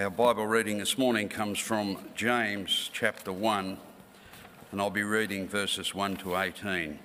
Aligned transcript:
Our 0.00 0.08
Bible 0.08 0.46
reading 0.46 0.78
this 0.78 0.96
morning 0.96 1.28
comes 1.28 1.58
from 1.58 2.08
James 2.14 2.88
chapter 2.90 3.34
1, 3.34 3.76
and 4.72 4.80
I'll 4.80 4.88
be 4.88 5.02
reading 5.02 5.46
verses 5.46 5.94
1 5.94 6.16
to 6.18 6.38
18. 6.38 6.98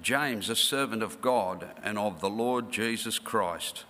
James, 0.00 0.48
a 0.48 0.54
servant 0.54 1.02
of 1.02 1.20
God 1.20 1.70
and 1.82 1.98
of 1.98 2.20
the 2.20 2.30
Lord 2.30 2.70
Jesus 2.70 3.18
Christ, 3.18 3.84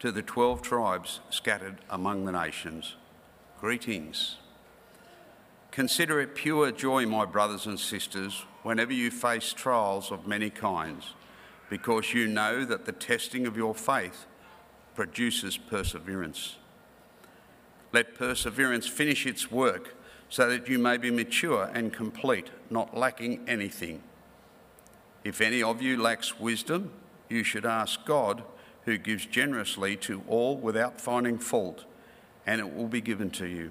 to 0.00 0.10
the 0.10 0.20
twelve 0.20 0.60
tribes 0.60 1.20
scattered 1.30 1.76
among 1.88 2.24
the 2.24 2.32
nations, 2.32 2.96
greetings. 3.60 4.38
Consider 5.70 6.20
it 6.20 6.34
pure 6.34 6.72
joy, 6.72 7.06
my 7.06 7.24
brothers 7.24 7.66
and 7.66 7.78
sisters, 7.78 8.44
whenever 8.64 8.92
you 8.92 9.12
face 9.12 9.52
trials 9.52 10.10
of 10.10 10.26
many 10.26 10.50
kinds, 10.50 11.14
because 11.70 12.12
you 12.12 12.26
know 12.26 12.64
that 12.64 12.84
the 12.84 12.90
testing 12.90 13.46
of 13.46 13.56
your 13.56 13.76
faith 13.76 14.26
produces 14.98 15.56
perseverance. 15.56 16.56
Let 17.92 18.16
perseverance 18.16 18.88
finish 18.88 19.26
its 19.26 19.48
work 19.48 19.94
so 20.28 20.50
that 20.50 20.68
you 20.68 20.76
may 20.76 20.96
be 20.96 21.08
mature 21.12 21.70
and 21.72 21.92
complete, 21.92 22.50
not 22.68 22.96
lacking 22.96 23.44
anything. 23.46 24.02
If 25.22 25.40
any 25.40 25.62
of 25.62 25.80
you 25.80 26.02
lacks 26.02 26.40
wisdom, 26.40 26.90
you 27.28 27.44
should 27.44 27.64
ask 27.64 28.04
God, 28.06 28.42
who 28.86 28.98
gives 28.98 29.24
generously 29.24 29.94
to 29.98 30.24
all 30.26 30.56
without 30.56 31.00
finding 31.00 31.38
fault, 31.38 31.84
and 32.44 32.60
it 32.60 32.74
will 32.74 32.88
be 32.88 33.00
given 33.00 33.30
to 33.30 33.46
you. 33.46 33.70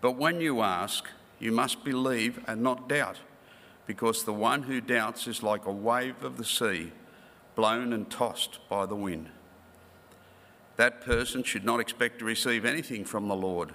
But 0.00 0.12
when 0.12 0.40
you 0.40 0.62
ask, 0.62 1.04
you 1.38 1.52
must 1.52 1.84
believe 1.84 2.42
and 2.48 2.62
not 2.62 2.88
doubt, 2.88 3.18
because 3.86 4.24
the 4.24 4.32
one 4.32 4.62
who 4.62 4.80
doubts 4.80 5.26
is 5.26 5.42
like 5.42 5.66
a 5.66 5.70
wave 5.70 6.24
of 6.24 6.38
the 6.38 6.44
sea, 6.46 6.92
blown 7.54 7.92
and 7.92 8.10
tossed 8.10 8.66
by 8.70 8.86
the 8.86 8.96
wind 8.96 9.28
that 10.76 11.00
person 11.00 11.42
should 11.42 11.64
not 11.64 11.80
expect 11.80 12.18
to 12.18 12.24
receive 12.24 12.64
anything 12.64 13.04
from 13.04 13.28
the 13.28 13.36
Lord. 13.36 13.72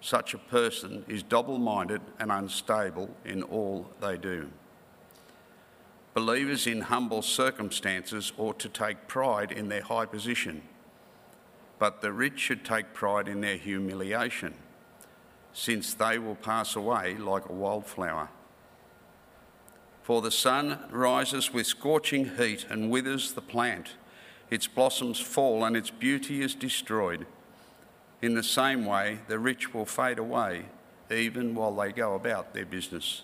Such 0.00 0.34
a 0.34 0.38
person 0.38 1.04
is 1.08 1.22
double 1.22 1.58
minded 1.58 2.02
and 2.18 2.30
unstable 2.30 3.10
in 3.24 3.42
all 3.42 3.90
they 4.00 4.16
do. 4.16 4.50
Believers 6.14 6.66
in 6.66 6.82
humble 6.82 7.22
circumstances 7.22 8.32
ought 8.36 8.58
to 8.60 8.68
take 8.68 9.08
pride 9.08 9.52
in 9.52 9.68
their 9.68 9.82
high 9.82 10.06
position, 10.06 10.62
but 11.78 12.00
the 12.00 12.12
rich 12.12 12.38
should 12.38 12.64
take 12.64 12.92
pride 12.92 13.28
in 13.28 13.40
their 13.40 13.56
humiliation, 13.56 14.54
since 15.52 15.94
they 15.94 16.18
will 16.18 16.34
pass 16.34 16.76
away 16.76 17.16
like 17.16 17.48
a 17.48 17.52
wildflower. 17.52 18.28
For 20.02 20.22
the 20.22 20.30
sun 20.30 20.78
rises 20.90 21.52
with 21.52 21.66
scorching 21.66 22.36
heat 22.36 22.66
and 22.68 22.90
withers 22.90 23.32
the 23.32 23.42
plant 23.42 23.90
its 24.50 24.66
blossoms 24.66 25.20
fall 25.20 25.64
and 25.64 25.76
its 25.76 25.90
beauty 25.90 26.42
is 26.42 26.54
destroyed. 26.54 27.26
In 28.20 28.34
the 28.34 28.42
same 28.42 28.84
way, 28.84 29.18
the 29.28 29.38
rich 29.38 29.72
will 29.74 29.84
fade 29.86 30.18
away 30.18 30.66
even 31.10 31.54
while 31.54 31.74
they 31.74 31.92
go 31.92 32.14
about 32.14 32.52
their 32.52 32.66
business. 32.66 33.22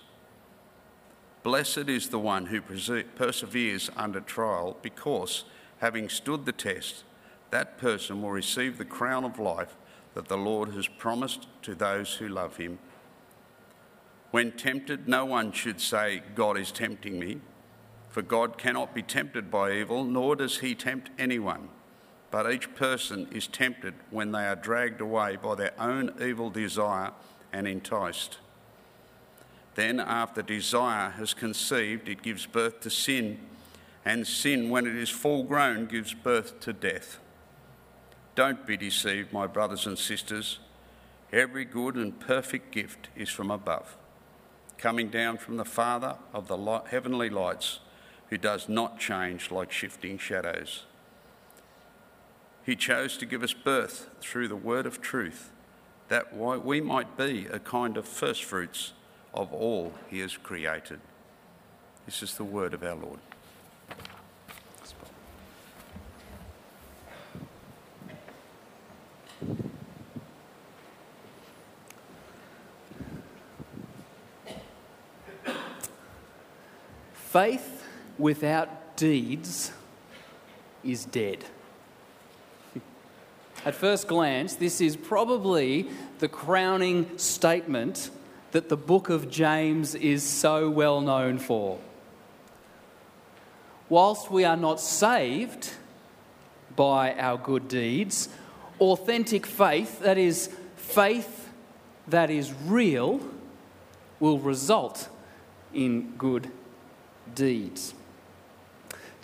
Blessed 1.43 1.89
is 1.89 2.09
the 2.09 2.19
one 2.19 2.47
who 2.47 2.61
perseveres 2.61 3.91
under 3.95 4.19
trial, 4.19 4.77
because, 4.81 5.43
having 5.77 6.09
stood 6.09 6.45
the 6.45 6.51
test, 6.51 7.03
that 7.51 7.77
person 7.77 8.21
will 8.21 8.31
receive 8.31 8.77
the 8.77 8.85
crown 8.85 9.23
of 9.23 9.37
life 9.37 9.75
that 10.15 10.27
the 10.27 10.37
Lord 10.37 10.69
has 10.69 10.87
promised 10.87 11.47
to 11.61 11.75
those 11.75 12.15
who 12.15 12.27
love 12.27 12.57
him. 12.57 12.79
When 14.31 14.53
tempted, 14.53 15.07
no 15.07 15.25
one 15.25 15.51
should 15.51 15.79
say, 15.79 16.23
God 16.33 16.57
is 16.57 16.71
tempting 16.71 17.19
me. 17.19 17.41
For 18.15 18.21
God 18.21 18.57
cannot 18.57 18.95
be 18.95 19.01
tempted 19.01 19.51
by 19.51 19.73
evil, 19.73 20.05
nor 20.05 20.37
does 20.37 20.59
he 20.59 20.73
tempt 20.73 21.09
anyone. 21.19 21.67
But 22.31 22.49
each 22.49 22.73
person 22.73 23.27
is 23.29 23.45
tempted 23.45 23.93
when 24.09 24.31
they 24.31 24.45
are 24.45 24.55
dragged 24.55 25.01
away 25.01 25.35
by 25.35 25.55
their 25.55 25.73
own 25.77 26.13
evil 26.21 26.49
desire 26.49 27.11
and 27.51 27.67
enticed. 27.67 28.37
Then, 29.73 29.99
after 29.99 30.41
desire 30.41 31.09
has 31.09 31.33
conceived, 31.33 32.07
it 32.07 32.21
gives 32.21 32.45
birth 32.45 32.79
to 32.79 32.89
sin, 32.89 33.37
and 34.05 34.25
sin, 34.25 34.69
when 34.69 34.87
it 34.87 34.95
is 34.95 35.09
full 35.09 35.43
grown, 35.43 35.85
gives 35.85 36.13
birth 36.13 36.61
to 36.61 36.71
death. 36.71 37.19
Don't 38.33 38.65
be 38.65 38.77
deceived, 38.77 39.33
my 39.33 39.45
brothers 39.45 39.85
and 39.85 39.99
sisters. 39.99 40.59
Every 41.33 41.65
good 41.65 41.95
and 41.95 42.17
perfect 42.17 42.71
gift 42.71 43.09
is 43.13 43.27
from 43.27 43.51
above, 43.51 43.97
coming 44.77 45.09
down 45.09 45.35
from 45.37 45.57
the 45.57 45.65
Father 45.65 46.15
of 46.33 46.47
the 46.47 46.81
heavenly 46.89 47.29
lights 47.29 47.81
who 48.29 48.37
does 48.37 48.67
not 48.67 48.99
change 48.99 49.51
like 49.51 49.71
shifting 49.71 50.17
shadows. 50.17 50.85
He 52.65 52.75
chose 52.75 53.17
to 53.17 53.25
give 53.25 53.43
us 53.43 53.53
birth 53.53 54.09
through 54.19 54.47
the 54.47 54.55
word 54.55 54.85
of 54.85 55.01
truth, 55.01 55.51
that 56.07 56.35
we 56.35 56.81
might 56.81 57.15
be 57.17 57.47
a 57.51 57.59
kind 57.59 57.97
of 57.97 58.07
firstfruits 58.07 58.93
of 59.33 59.53
all 59.53 59.93
he 60.09 60.19
has 60.19 60.37
created. 60.37 60.99
This 62.05 62.23
is 62.23 62.35
the 62.35 62.43
word 62.43 62.73
of 62.73 62.83
our 62.83 62.95
Lord. 62.95 63.19
Faith 77.13 77.74
without 78.17 78.95
deeds 78.95 79.71
is 80.83 81.05
dead. 81.05 81.43
At 83.65 83.75
first 83.75 84.07
glance, 84.07 84.55
this 84.55 84.81
is 84.81 84.95
probably 84.95 85.89
the 86.19 86.27
crowning 86.27 87.17
statement 87.17 88.09
that 88.51 88.69
the 88.69 88.77
book 88.77 89.09
of 89.09 89.29
James 89.29 89.95
is 89.95 90.23
so 90.23 90.69
well 90.69 91.01
known 91.01 91.39
for. 91.39 91.79
Whilst 93.89 94.31
we 94.31 94.45
are 94.45 94.57
not 94.57 94.79
saved 94.79 95.71
by 96.75 97.13
our 97.15 97.37
good 97.37 97.67
deeds, 97.67 98.29
authentic 98.79 99.45
faith, 99.45 99.99
that 99.99 100.17
is, 100.17 100.49
faith 100.75 101.49
that 102.07 102.29
is 102.29 102.53
real, 102.65 103.19
will 104.19 104.39
result 104.39 105.09
in 105.73 106.13
good 106.17 106.49
deeds. 107.33 107.93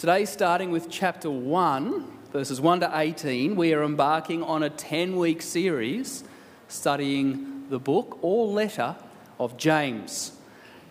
Today, 0.01 0.25
starting 0.25 0.71
with 0.71 0.89
chapter 0.89 1.29
1, 1.29 2.03
verses 2.33 2.59
1 2.59 2.79
to 2.79 2.89
18, 2.91 3.55
we 3.55 3.71
are 3.75 3.83
embarking 3.83 4.41
on 4.41 4.63
a 4.63 4.69
10 4.71 5.15
week 5.15 5.43
series 5.43 6.23
studying 6.67 7.67
the 7.69 7.77
book 7.77 8.17
or 8.23 8.47
letter 8.47 8.95
of 9.39 9.57
James. 9.57 10.31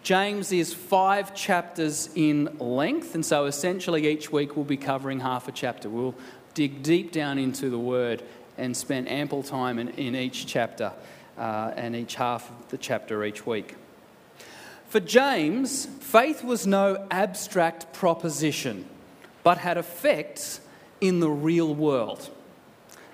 James 0.04 0.53
is 0.53 0.72
five 0.72 1.34
chapters 1.34 2.09
in 2.15 2.56
length, 2.60 3.16
and 3.16 3.26
so 3.26 3.47
essentially 3.47 4.06
each 4.06 4.31
week 4.31 4.54
we'll 4.54 4.65
be 4.65 4.76
covering 4.76 5.19
half 5.19 5.48
a 5.48 5.53
chapter. 5.53 5.91
We'll 5.91 6.15
dig 6.54 6.84
deep 6.84 7.10
down 7.10 7.37
into 7.37 7.69
the 7.69 7.81
word 7.81 8.22
and 8.59 8.77
spend 8.77 9.09
ample 9.09 9.42
time 9.42 9.81
in, 9.81 9.88
in 9.88 10.15
each 10.15 10.47
chapter 10.47 10.92
uh, 11.37 11.72
and 11.75 11.97
each 11.97 12.15
half 12.15 12.48
of 12.48 12.69
the 12.69 12.78
chapter 12.78 13.25
each 13.25 13.44
week. 13.44 13.75
For 14.88 15.00
James, 15.00 15.87
faith 15.87 16.44
was 16.44 16.65
no 16.65 17.09
abstract 17.10 17.92
proposition 17.92 18.87
but 19.43 19.59
had 19.59 19.77
effects 19.77 20.61
in 21.01 21.21
the 21.21 21.31
real 21.31 21.75
world. 21.75 22.31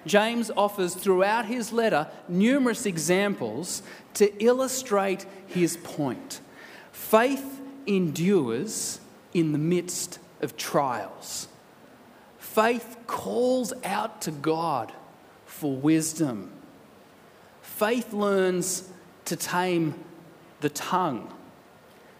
James 0.07 0.51
offers 0.57 0.95
throughout 0.95 1.47
his 1.47 1.73
letter 1.73 2.09
numerous 2.29 2.87
examples 2.87 3.83
to 4.15 4.33
illustrate 4.43 5.27
his 5.47 5.77
point. 5.79 6.41
Faith 6.93 7.61
endures 7.87 9.01
in 9.35 9.53
the 9.53 9.59
midst 9.59 10.19
of 10.41 10.57
trials. 10.57 11.49
Faith 12.39 12.97
calls 13.07 13.73
out 13.85 14.23
to 14.23 14.31
God 14.31 14.93
for 15.45 15.75
wisdom. 15.77 16.51
Faith 17.61 18.13
learns 18.13 18.89
to 19.27 19.37
tame 19.37 19.95
the 20.61 20.71
tongue. 20.71 21.33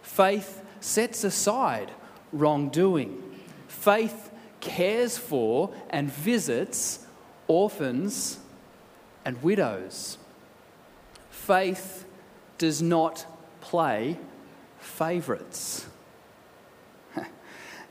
Faith 0.01 0.61
sets 0.79 1.23
aside 1.23 1.91
wrongdoing 2.31 3.23
faith 3.79 4.31
cares 4.59 5.17
for 5.17 5.73
and 5.89 6.11
visits 6.11 7.05
orphans 7.47 8.39
and 9.23 9.41
widows. 9.43 10.17
Faith 11.29 12.05
does 12.57 12.81
not 12.81 13.25
play 13.61 14.17
favourites. 14.79 15.85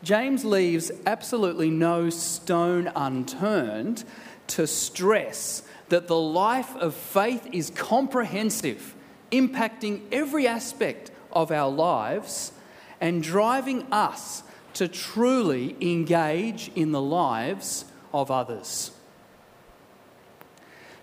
James 0.02 0.44
leaves 0.44 0.90
absolutely 1.06 1.70
no 1.70 2.10
stone 2.10 2.90
unturned 2.94 4.04
to 4.48 4.66
stress 4.66 5.62
that 5.88 6.08
the 6.08 6.18
life 6.18 6.74
of 6.76 6.94
faith 6.94 7.48
is 7.52 7.70
comprehensive, 7.70 8.94
impacting 9.30 10.02
every 10.10 10.46
aspect 10.46 11.10
of 11.32 11.50
our 11.50 11.70
lives 11.70 12.52
and 13.00 13.22
driving 13.22 13.86
us 13.92 14.42
to 14.76 14.86
truly 14.86 15.74
engage 15.80 16.70
in 16.74 16.92
the 16.92 17.00
lives 17.00 17.86
of 18.12 18.30
others. 18.30 18.90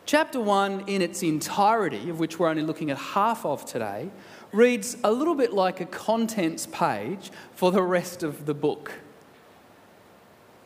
Chapter 0.06 0.40
1, 0.40 0.84
in 0.86 1.02
its 1.02 1.24
entirety, 1.24 2.08
of 2.10 2.20
which 2.20 2.38
we're 2.38 2.50
only 2.50 2.62
looking 2.62 2.92
at 2.92 2.98
half 2.98 3.44
of 3.46 3.66
today, 3.66 4.12
reads 4.52 4.96
a 5.04 5.12
little 5.12 5.34
bit 5.34 5.54
like 5.54 5.82
a 5.82 5.88
contents 5.88 6.68
page 6.68 7.32
for 7.56 7.72
the 7.72 7.82
rest 7.82 8.22
of 8.22 8.46
the 8.46 8.54
book. 8.54 8.92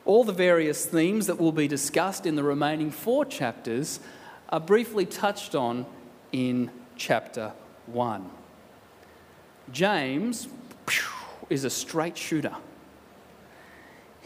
All 0.03 0.25
the 0.25 0.33
various 0.33 0.85
themes 0.85 1.27
that 1.27 1.39
will 1.39 1.53
be 1.53 1.67
discussed 1.67 2.25
in 2.25 2.35
the 2.35 2.43
remaining 2.43 2.91
four 2.91 3.23
chapters 3.23 4.01
are 4.49 4.59
briefly 4.59 5.05
touched 5.05 5.55
on 5.55 5.85
in 6.33 6.71
chapter 6.97 7.53
1. 7.85 8.29
James 9.71 10.49
is 11.49 11.63
a 11.63 11.69
straight 11.69 12.17
shooter. 12.17 12.55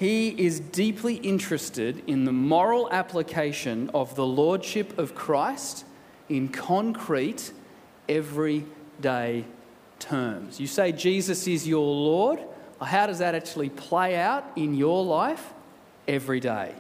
He 0.02 0.30
is 0.30 0.60
deeply 0.60 1.18
interested 1.18 2.02
in 2.08 2.26
the 2.26 2.32
moral 2.32 2.92
application 2.92 3.92
of 3.94 4.16
the 4.16 4.26
Lordship 4.26 4.98
of 4.98 5.14
Christ 5.14 5.86
in 6.28 6.48
concrete, 6.50 7.52
everyday 8.10 9.46
terms. 10.00 10.60
You 10.60 10.66
say 10.66 10.92
Jesus 10.92 11.46
is 11.46 11.68
your 11.68 11.86
Lord. 11.86 12.40
How 12.82 13.06
does 13.06 13.20
that 13.20 13.36
actually 13.36 13.70
play 13.70 14.16
out 14.16 14.44
in 14.56 14.74
your 14.74 15.06
life 15.06 15.54
every 16.08 16.40
day? 16.40 16.74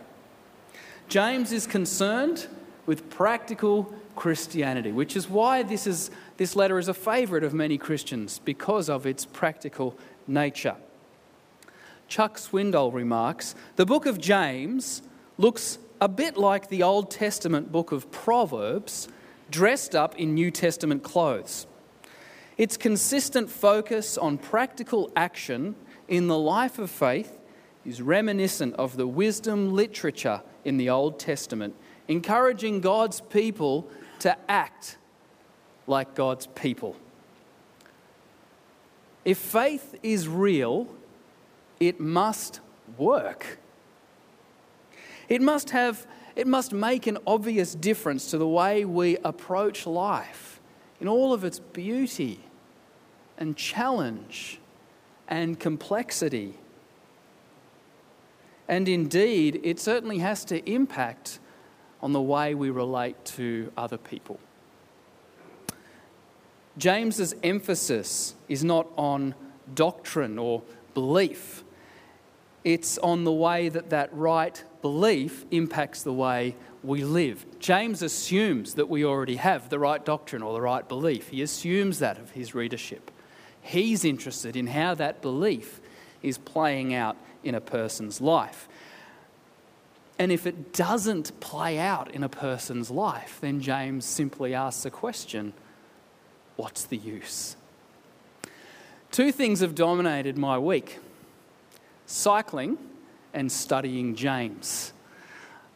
James 1.07 1.51
is 1.51 1.67
concerned 1.67 2.47
with 2.87 3.07
practical 3.11 3.93
Christianity, 4.15 4.91
which 4.91 5.15
is 5.15 5.29
why 5.29 5.61
this, 5.61 5.85
is, 5.85 6.09
this 6.37 6.55
letter 6.55 6.79
is 6.79 6.87
a 6.87 6.93
favourite 6.95 7.43
of 7.43 7.53
many 7.53 7.77
Christians 7.77 8.39
because 8.43 8.89
of 8.89 9.05
its 9.05 9.25
practical 9.25 9.95
nature. 10.25 10.75
Chuck 12.11 12.35
Swindoll 12.35 12.93
remarks 12.93 13.55
The 13.77 13.85
book 13.85 14.05
of 14.05 14.19
James 14.19 15.01
looks 15.37 15.79
a 16.01 16.09
bit 16.09 16.35
like 16.35 16.67
the 16.67 16.83
Old 16.83 17.09
Testament 17.09 17.71
book 17.71 17.93
of 17.93 18.11
Proverbs 18.11 19.07
dressed 19.49 19.95
up 19.95 20.19
in 20.19 20.33
New 20.33 20.51
Testament 20.51 21.03
clothes. 21.03 21.67
Its 22.57 22.75
consistent 22.75 23.49
focus 23.49 24.17
on 24.17 24.37
practical 24.37 25.09
action 25.15 25.73
in 26.09 26.27
the 26.27 26.37
life 26.37 26.79
of 26.79 26.91
faith 26.91 27.39
is 27.85 28.01
reminiscent 28.01 28.75
of 28.75 28.97
the 28.97 29.07
wisdom 29.07 29.73
literature 29.73 30.41
in 30.65 30.75
the 30.75 30.89
Old 30.89 31.17
Testament, 31.17 31.73
encouraging 32.09 32.81
God's 32.81 33.21
people 33.21 33.89
to 34.19 34.35
act 34.51 34.97
like 35.87 36.13
God's 36.13 36.47
people. 36.47 36.97
If 39.23 39.37
faith 39.37 39.95
is 40.03 40.27
real, 40.27 40.93
it 41.81 41.99
must 41.99 42.61
work. 42.97 43.57
It 45.27 45.41
must 45.41 45.71
have 45.71 46.05
it 46.33 46.47
must 46.47 46.71
make 46.71 47.07
an 47.07 47.17
obvious 47.27 47.75
difference 47.75 48.31
to 48.31 48.37
the 48.37 48.47
way 48.47 48.85
we 48.85 49.17
approach 49.17 49.85
life 49.85 50.61
in 51.01 51.07
all 51.09 51.33
of 51.33 51.43
its 51.43 51.59
beauty 51.59 52.39
and 53.37 53.57
challenge 53.57 54.59
and 55.27 55.59
complexity. 55.59 56.53
And 58.69 58.87
indeed, 58.87 59.59
it 59.61 59.77
certainly 59.77 60.19
has 60.19 60.45
to 60.45 60.69
impact 60.71 61.39
on 62.01 62.13
the 62.13 62.21
way 62.21 62.55
we 62.55 62.69
relate 62.69 63.25
to 63.25 63.69
other 63.75 63.97
people. 63.97 64.39
James's 66.77 67.35
emphasis 67.43 68.35
is 68.47 68.63
not 68.63 68.87
on 68.95 69.35
doctrine 69.75 70.39
or 70.39 70.61
belief 70.93 71.65
it's 72.63 72.97
on 72.99 73.23
the 73.23 73.31
way 73.31 73.69
that 73.69 73.89
that 73.89 74.13
right 74.13 74.63
belief 74.81 75.45
impacts 75.51 76.03
the 76.03 76.13
way 76.13 76.55
we 76.83 77.03
live. 77.03 77.45
James 77.59 78.01
assumes 78.01 78.75
that 78.75 78.89
we 78.89 79.05
already 79.05 79.35
have 79.35 79.69
the 79.69 79.79
right 79.79 80.03
doctrine 80.03 80.41
or 80.41 80.53
the 80.53 80.61
right 80.61 80.87
belief. 80.87 81.29
He 81.29 81.41
assumes 81.41 81.99
that 81.99 82.17
of 82.17 82.31
his 82.31 82.55
readership. 82.55 83.11
He's 83.61 84.03
interested 84.03 84.55
in 84.55 84.67
how 84.67 84.95
that 84.95 85.21
belief 85.21 85.79
is 86.23 86.37
playing 86.37 86.93
out 86.93 87.17
in 87.43 87.55
a 87.55 87.61
person's 87.61 88.21
life. 88.21 88.67
And 90.17 90.31
if 90.31 90.45
it 90.45 90.73
doesn't 90.73 91.39
play 91.39 91.79
out 91.79 92.11
in 92.11 92.23
a 92.23 92.29
person's 92.29 92.91
life, 92.91 93.39
then 93.41 93.59
James 93.59 94.05
simply 94.05 94.53
asks 94.53 94.85
a 94.85 94.91
question 94.91 95.53
what's 96.57 96.83
the 96.83 96.97
use? 96.97 97.55
Two 99.11 99.31
things 99.31 99.61
have 99.61 99.73
dominated 99.73 100.37
my 100.37 100.59
week 100.59 100.99
cycling 102.11 102.77
and 103.33 103.51
studying 103.51 104.15
James. 104.15 104.93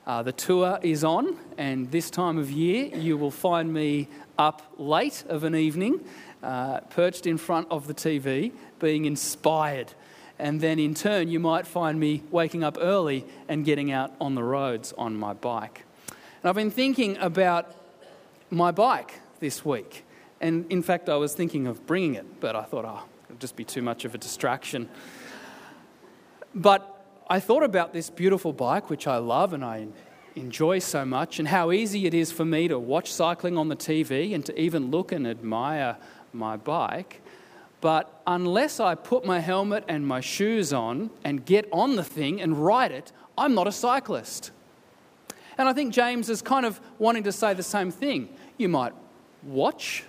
Uh, 0.06 0.22
the 0.22 0.32
tour 0.32 0.78
is 0.84 1.04
on, 1.04 1.38
and 1.58 1.90
this 1.92 2.10
time 2.10 2.38
of 2.38 2.52
year 2.52 2.86
you 2.96 3.18
will 3.18 3.32
find 3.32 3.74
me 3.74 4.08
up 4.38 4.62
late 4.78 5.24
of 5.30 5.44
an 5.44 5.56
evening, 5.56 6.00
uh, 6.44 6.82
perched 6.82 7.26
in 7.26 7.38
front 7.38 7.68
of 7.72 7.88
the 7.88 7.94
TV, 7.94 8.52
being 8.80 9.06
inspired. 9.06 9.94
And 10.38 10.60
then 10.60 10.78
in 10.78 10.94
turn, 10.94 11.30
you 11.30 11.40
might 11.40 11.66
find 11.66 12.00
me 12.00 12.22
waking 12.30 12.64
up 12.64 12.78
early 12.80 13.26
and 13.48 13.64
getting 13.64 13.92
out 13.92 14.14
on 14.20 14.36
the 14.36 14.44
roads 14.44 14.94
on 14.98 15.16
my 15.16 15.34
bike. 15.34 15.86
And 16.10 16.50
I've 16.50 16.56
been 16.56 16.70
thinking 16.70 17.18
about 17.18 17.74
my 18.52 18.72
bike 18.72 19.22
this 19.40 19.64
week. 19.64 20.04
And 20.42 20.70
in 20.70 20.84
fact, 20.84 21.08
I 21.08 21.16
was 21.16 21.34
thinking 21.34 21.66
of 21.66 21.88
bringing 21.88 22.16
it, 22.16 22.42
but 22.42 22.56
I 22.56 22.64
thought, 22.64 22.86
oh, 22.86 23.04
it'll 23.24 23.40
just 23.40 23.56
be 23.56 23.64
too 23.64 23.82
much 23.82 24.04
of 24.04 24.14
a 24.14 24.18
distraction. 24.18 24.90
But 26.56 27.06
I 27.30 27.42
thought 27.42 27.64
about 27.64 27.92
this 27.92 28.10
beautiful 28.10 28.54
bike, 28.54 28.90
which 28.90 29.08
I 29.08 29.18
love 29.18 29.52
and 29.52 29.64
I 29.64 29.88
enjoy 30.36 30.80
so 30.80 31.04
much, 31.04 31.38
and 31.38 31.50
how 31.50 31.72
easy 31.72 32.06
it 32.06 32.14
is 32.14 32.32
for 32.32 32.46
me 32.46 32.70
to 32.70 32.80
watch 32.80 33.12
cycling 33.12 33.58
on 33.58 33.68
the 33.68 33.76
TV 33.76 34.34
and 34.34 34.46
to 34.46 34.60
even 34.60 34.90
look 34.90 35.12
and 35.12 35.28
admire 35.28 35.98
my 36.32 36.56
bike. 36.56 37.22
But 37.82 38.22
unless 38.26 38.80
I 38.80 38.96
put 38.96 39.26
my 39.26 39.40
helmet 39.40 39.84
and 39.90 40.08
my 40.08 40.22
shoes 40.22 40.72
on 40.72 41.10
and 41.26 41.46
get 41.46 41.68
on 41.72 41.98
the 41.98 42.04
thing 42.04 42.42
and 42.42 42.64
ride 42.66 42.92
it, 42.92 43.12
I'm 43.38 43.54
not 43.54 43.68
a 43.68 43.72
cyclist. 43.72 44.52
And 45.58 45.68
I 45.68 45.74
think 45.74 45.94
James 45.94 46.30
is 46.30 46.42
kind 46.42 46.66
of 46.66 46.80
wanting 47.00 47.24
to 47.24 47.32
say 47.32 47.54
the 47.54 47.64
same 47.64 47.92
thing. 47.92 48.30
You 48.58 48.70
might 48.70 48.94
watch, 49.44 50.04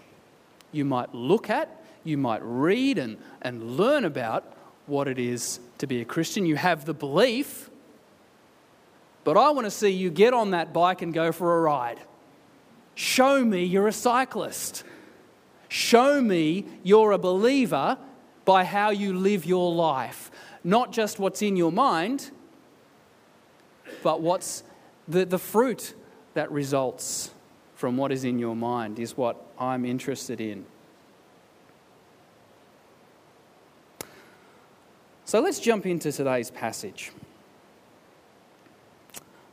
you 0.71 0.85
might 0.85 1.13
look 1.15 1.51
at, 1.51 1.83
you 2.05 2.17
might 2.17 2.41
read 2.43 2.99
and, 2.99 3.19
and 3.43 3.77
learn 3.77 4.05
about, 4.05 4.53
what 4.87 5.09
it 5.09 5.19
is 5.19 5.61
to 5.79 5.87
be 5.87 6.01
a 6.01 6.05
Christian. 6.05 6.47
You 6.47 6.57
have 6.57 6.85
the 6.85 6.95
belief, 6.95 7.71
but 9.25 9.37
I 9.37 9.51
want 9.51 9.67
to 9.67 9.71
see 9.71 9.91
you 9.91 10.11
get 10.11 10.35
on 10.35 10.51
that 10.53 10.73
bike 10.73 11.03
and 11.03 11.13
go 11.13 11.33
for 11.33 11.59
a 11.59 11.61
ride. 11.61 12.01
Show 12.95 13.45
me 13.45 13.65
you're 13.65 13.89
a 13.89 13.93
cyclist. 13.93 14.85
Show 15.69 16.21
me 16.21 16.65
you're 16.83 17.13
a 17.13 17.19
believer 17.19 17.99
by 18.45 18.65
how 18.65 18.91
you 18.91 19.13
live 19.13 19.45
your 19.45 19.75
life. 19.75 20.31
Not 20.65 20.93
just 20.93 21.19
what's 21.19 21.43
in 21.43 21.57
your 21.57 21.73
mind, 21.73 22.31
but 24.03 24.21
what's 24.21 24.63
the, 25.09 25.27
the 25.27 25.39
fruit 25.39 25.95
that 26.35 26.51
results 26.51 27.31
from 27.75 27.97
what 27.97 28.13
is 28.13 28.25
in 28.25 28.39
your 28.39 28.57
mind 28.57 28.99
is 28.99 29.17
what 29.17 29.45
I'm 29.59 29.85
interested 29.85 30.41
in. 30.41 30.65
So 35.27 35.41
let's 35.41 35.59
jump 35.59 35.87
into 35.87 36.13
today's 36.13 36.53
passage. 36.53 37.11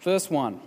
Verse 0.01 0.29
1 0.29 0.59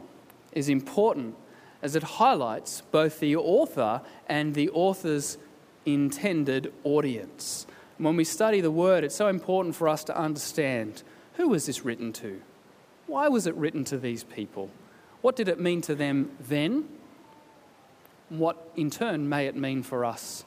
is 0.50 0.68
important 0.68 1.36
as 1.80 1.94
it 1.94 2.02
highlights 2.02 2.82
both 2.90 3.20
the 3.20 3.36
author 3.36 4.02
and 4.28 4.52
the 4.56 4.68
author's 4.70 5.38
intended 5.84 6.72
audience. 6.82 7.68
When 7.98 8.16
we 8.16 8.24
study 8.24 8.60
the 8.60 8.72
word, 8.72 9.04
it's 9.04 9.14
so 9.14 9.28
important 9.28 9.76
for 9.76 9.88
us 9.88 10.02
to 10.04 10.18
understand 10.18 11.04
who 11.34 11.50
was 11.50 11.66
this 11.66 11.84
written 11.84 12.12
to? 12.14 12.42
Why 13.06 13.28
was 13.28 13.46
it 13.46 13.54
written 13.54 13.84
to 13.84 13.98
these 13.98 14.24
people? 14.24 14.70
What 15.20 15.36
did 15.36 15.46
it 15.46 15.60
mean 15.60 15.82
to 15.82 15.94
them 15.94 16.32
then? 16.40 16.88
What 18.28 18.72
in 18.74 18.90
turn 18.90 19.28
may 19.28 19.46
it 19.46 19.54
mean 19.54 19.84
for 19.84 20.04
us 20.04 20.44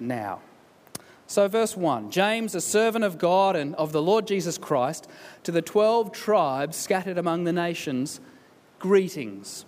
now? 0.00 0.40
So, 1.30 1.46
verse 1.46 1.76
1 1.76 2.10
James, 2.10 2.56
a 2.56 2.60
servant 2.60 3.04
of 3.04 3.16
God 3.16 3.54
and 3.54 3.76
of 3.76 3.92
the 3.92 4.02
Lord 4.02 4.26
Jesus 4.26 4.58
Christ, 4.58 5.08
to 5.44 5.52
the 5.52 5.62
12 5.62 6.10
tribes 6.10 6.76
scattered 6.76 7.18
among 7.18 7.44
the 7.44 7.52
nations, 7.52 8.18
greetings. 8.80 9.64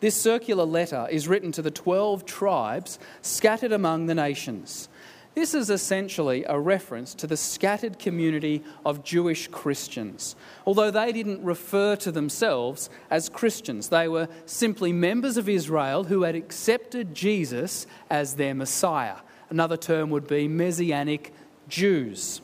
This 0.00 0.20
circular 0.20 0.64
letter 0.64 1.06
is 1.08 1.28
written 1.28 1.52
to 1.52 1.62
the 1.62 1.70
12 1.70 2.24
tribes 2.24 2.98
scattered 3.22 3.70
among 3.70 4.06
the 4.06 4.14
nations. 4.16 4.88
This 5.36 5.54
is 5.54 5.70
essentially 5.70 6.42
a 6.48 6.58
reference 6.58 7.14
to 7.14 7.28
the 7.28 7.36
scattered 7.36 8.00
community 8.00 8.64
of 8.84 9.04
Jewish 9.04 9.46
Christians. 9.46 10.34
Although 10.66 10.90
they 10.90 11.12
didn't 11.12 11.44
refer 11.44 11.94
to 11.94 12.10
themselves 12.10 12.90
as 13.08 13.28
Christians, 13.28 13.88
they 13.88 14.08
were 14.08 14.26
simply 14.46 14.92
members 14.92 15.36
of 15.36 15.48
Israel 15.48 16.02
who 16.02 16.24
had 16.24 16.34
accepted 16.34 17.14
Jesus 17.14 17.86
as 18.10 18.34
their 18.34 18.56
Messiah. 18.56 19.18
Another 19.50 19.76
term 19.76 20.10
would 20.10 20.26
be 20.26 20.48
Messianic 20.48 21.32
Jews. 21.68 22.40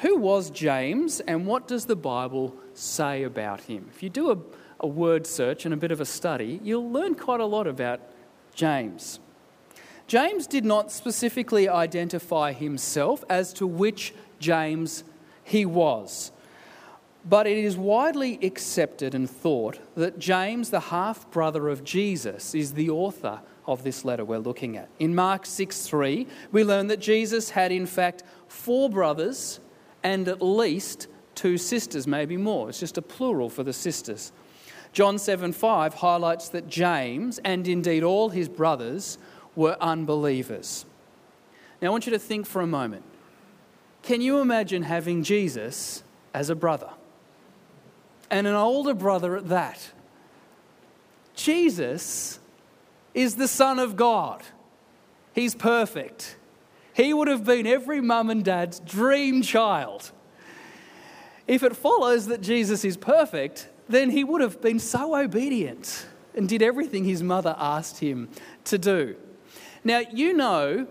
who 0.00 0.16
was 0.16 0.50
James 0.50 1.20
and 1.20 1.46
what 1.46 1.66
does 1.66 1.86
the 1.86 1.96
Bible 1.96 2.54
say 2.74 3.24
about 3.24 3.62
him? 3.62 3.88
If 3.94 4.02
you 4.02 4.10
do 4.10 4.30
a, 4.30 4.38
a 4.80 4.86
word 4.86 5.26
search 5.26 5.64
and 5.64 5.74
a 5.74 5.76
bit 5.76 5.90
of 5.90 6.00
a 6.00 6.04
study, 6.04 6.60
you'll 6.62 6.90
learn 6.90 7.14
quite 7.14 7.40
a 7.40 7.46
lot 7.46 7.66
about 7.66 8.00
James. 8.54 9.18
James 10.06 10.46
did 10.46 10.64
not 10.64 10.92
specifically 10.92 11.68
identify 11.68 12.52
himself 12.52 13.24
as 13.28 13.52
to 13.54 13.66
which 13.66 14.14
James 14.38 15.04
he 15.42 15.66
was. 15.66 16.30
But 17.28 17.46
it 17.46 17.58
is 17.58 17.76
widely 17.76 18.38
accepted 18.42 19.14
and 19.14 19.28
thought 19.28 19.78
that 19.96 20.18
James, 20.18 20.70
the 20.70 20.80
half 20.80 21.30
brother 21.30 21.68
of 21.68 21.84
Jesus, 21.84 22.54
is 22.54 22.72
the 22.72 22.88
author 22.88 23.40
of 23.66 23.84
this 23.84 24.02
letter 24.04 24.24
we're 24.24 24.38
looking 24.38 24.78
at. 24.78 24.88
In 24.98 25.14
Mark 25.14 25.44
6 25.44 25.86
3, 25.86 26.26
we 26.52 26.64
learn 26.64 26.86
that 26.86 27.00
Jesus 27.00 27.50
had, 27.50 27.70
in 27.70 27.84
fact, 27.84 28.22
four 28.46 28.88
brothers 28.88 29.60
and 30.02 30.26
at 30.26 30.40
least 30.40 31.08
two 31.34 31.58
sisters, 31.58 32.06
maybe 32.06 32.38
more. 32.38 32.70
It's 32.70 32.80
just 32.80 32.96
a 32.96 33.02
plural 33.02 33.50
for 33.50 33.62
the 33.62 33.74
sisters. 33.74 34.32
John 34.94 35.18
7 35.18 35.52
5 35.52 35.94
highlights 35.94 36.48
that 36.50 36.66
James, 36.68 37.38
and 37.44 37.68
indeed 37.68 38.02
all 38.02 38.30
his 38.30 38.48
brothers, 38.48 39.18
were 39.54 39.76
unbelievers. 39.82 40.86
Now, 41.82 41.88
I 41.88 41.90
want 41.90 42.06
you 42.06 42.12
to 42.12 42.18
think 42.18 42.46
for 42.46 42.62
a 42.62 42.66
moment. 42.66 43.02
Can 44.02 44.22
you 44.22 44.38
imagine 44.38 44.84
having 44.84 45.22
Jesus 45.22 46.02
as 46.32 46.48
a 46.48 46.54
brother? 46.54 46.90
And 48.30 48.46
an 48.46 48.54
older 48.54 48.94
brother 48.94 49.36
at 49.36 49.48
that. 49.48 49.92
Jesus 51.34 52.38
is 53.14 53.36
the 53.36 53.48
Son 53.48 53.78
of 53.78 53.96
God. 53.96 54.42
He's 55.32 55.54
perfect. 55.54 56.36
He 56.92 57.14
would 57.14 57.28
have 57.28 57.44
been 57.44 57.66
every 57.66 58.00
mum 58.00 58.28
and 58.28 58.44
dad's 58.44 58.80
dream 58.80 59.42
child. 59.42 60.10
If 61.46 61.62
it 61.62 61.76
follows 61.76 62.26
that 62.26 62.40
Jesus 62.40 62.84
is 62.84 62.96
perfect, 62.96 63.68
then 63.88 64.10
he 64.10 64.24
would 64.24 64.40
have 64.40 64.60
been 64.60 64.78
so 64.78 65.16
obedient 65.16 66.06
and 66.34 66.48
did 66.48 66.60
everything 66.60 67.04
his 67.04 67.22
mother 67.22 67.54
asked 67.58 68.00
him 68.00 68.28
to 68.64 68.78
do. 68.78 69.16
Now, 69.84 70.02
you 70.12 70.34
know, 70.34 70.86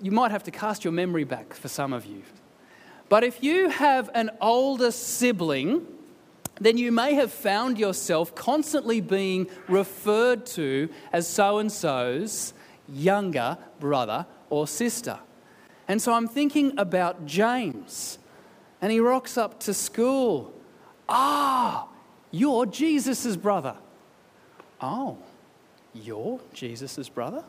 you 0.00 0.10
might 0.10 0.30
have 0.30 0.42
to 0.44 0.50
cast 0.50 0.84
your 0.84 0.92
memory 0.92 1.24
back 1.24 1.54
for 1.54 1.68
some 1.68 1.92
of 1.92 2.06
you. 2.06 2.22
But 3.08 3.24
if 3.24 3.42
you 3.42 3.68
have 3.68 4.08
an 4.14 4.30
older 4.40 4.90
sibling, 4.90 5.86
then 6.60 6.76
you 6.76 6.92
may 6.92 7.14
have 7.14 7.32
found 7.32 7.78
yourself 7.78 8.34
constantly 8.34 9.00
being 9.00 9.48
referred 9.66 10.44
to 10.44 10.90
as 11.12 11.26
so 11.26 11.58
and 11.58 11.72
so's 11.72 12.52
younger 12.88 13.56
brother 13.78 14.26
or 14.50 14.66
sister. 14.66 15.18
And 15.88 16.00
so 16.00 16.12
I'm 16.12 16.28
thinking 16.28 16.78
about 16.78 17.24
James, 17.26 18.18
and 18.80 18.92
he 18.92 19.00
rocks 19.00 19.38
up 19.38 19.58
to 19.60 19.74
school. 19.74 20.52
Ah, 21.08 21.88
you're 22.30 22.66
Jesus's 22.66 23.36
brother. 23.36 23.76
Oh, 24.80 25.18
you're 25.92 26.40
Jesus's 26.52 27.08
brother? 27.08 27.44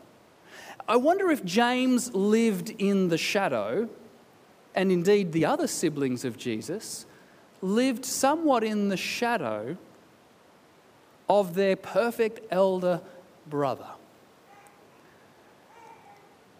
I 0.88 0.96
wonder 0.96 1.30
if 1.30 1.44
James 1.44 2.12
lived 2.14 2.70
in 2.70 3.08
the 3.08 3.18
shadow, 3.18 3.88
and 4.74 4.90
indeed 4.90 5.32
the 5.32 5.44
other 5.44 5.66
siblings 5.66 6.24
of 6.24 6.36
Jesus 6.36 7.06
lived 7.62 8.04
somewhat 8.04 8.62
in 8.64 8.88
the 8.88 8.96
shadow 8.96 9.76
of 11.28 11.54
their 11.54 11.76
perfect 11.76 12.40
elder 12.50 13.00
brother. 13.46 13.88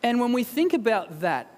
And 0.02 0.20
when 0.20 0.32
we 0.32 0.44
think 0.44 0.72
about 0.72 1.20
that, 1.20 1.48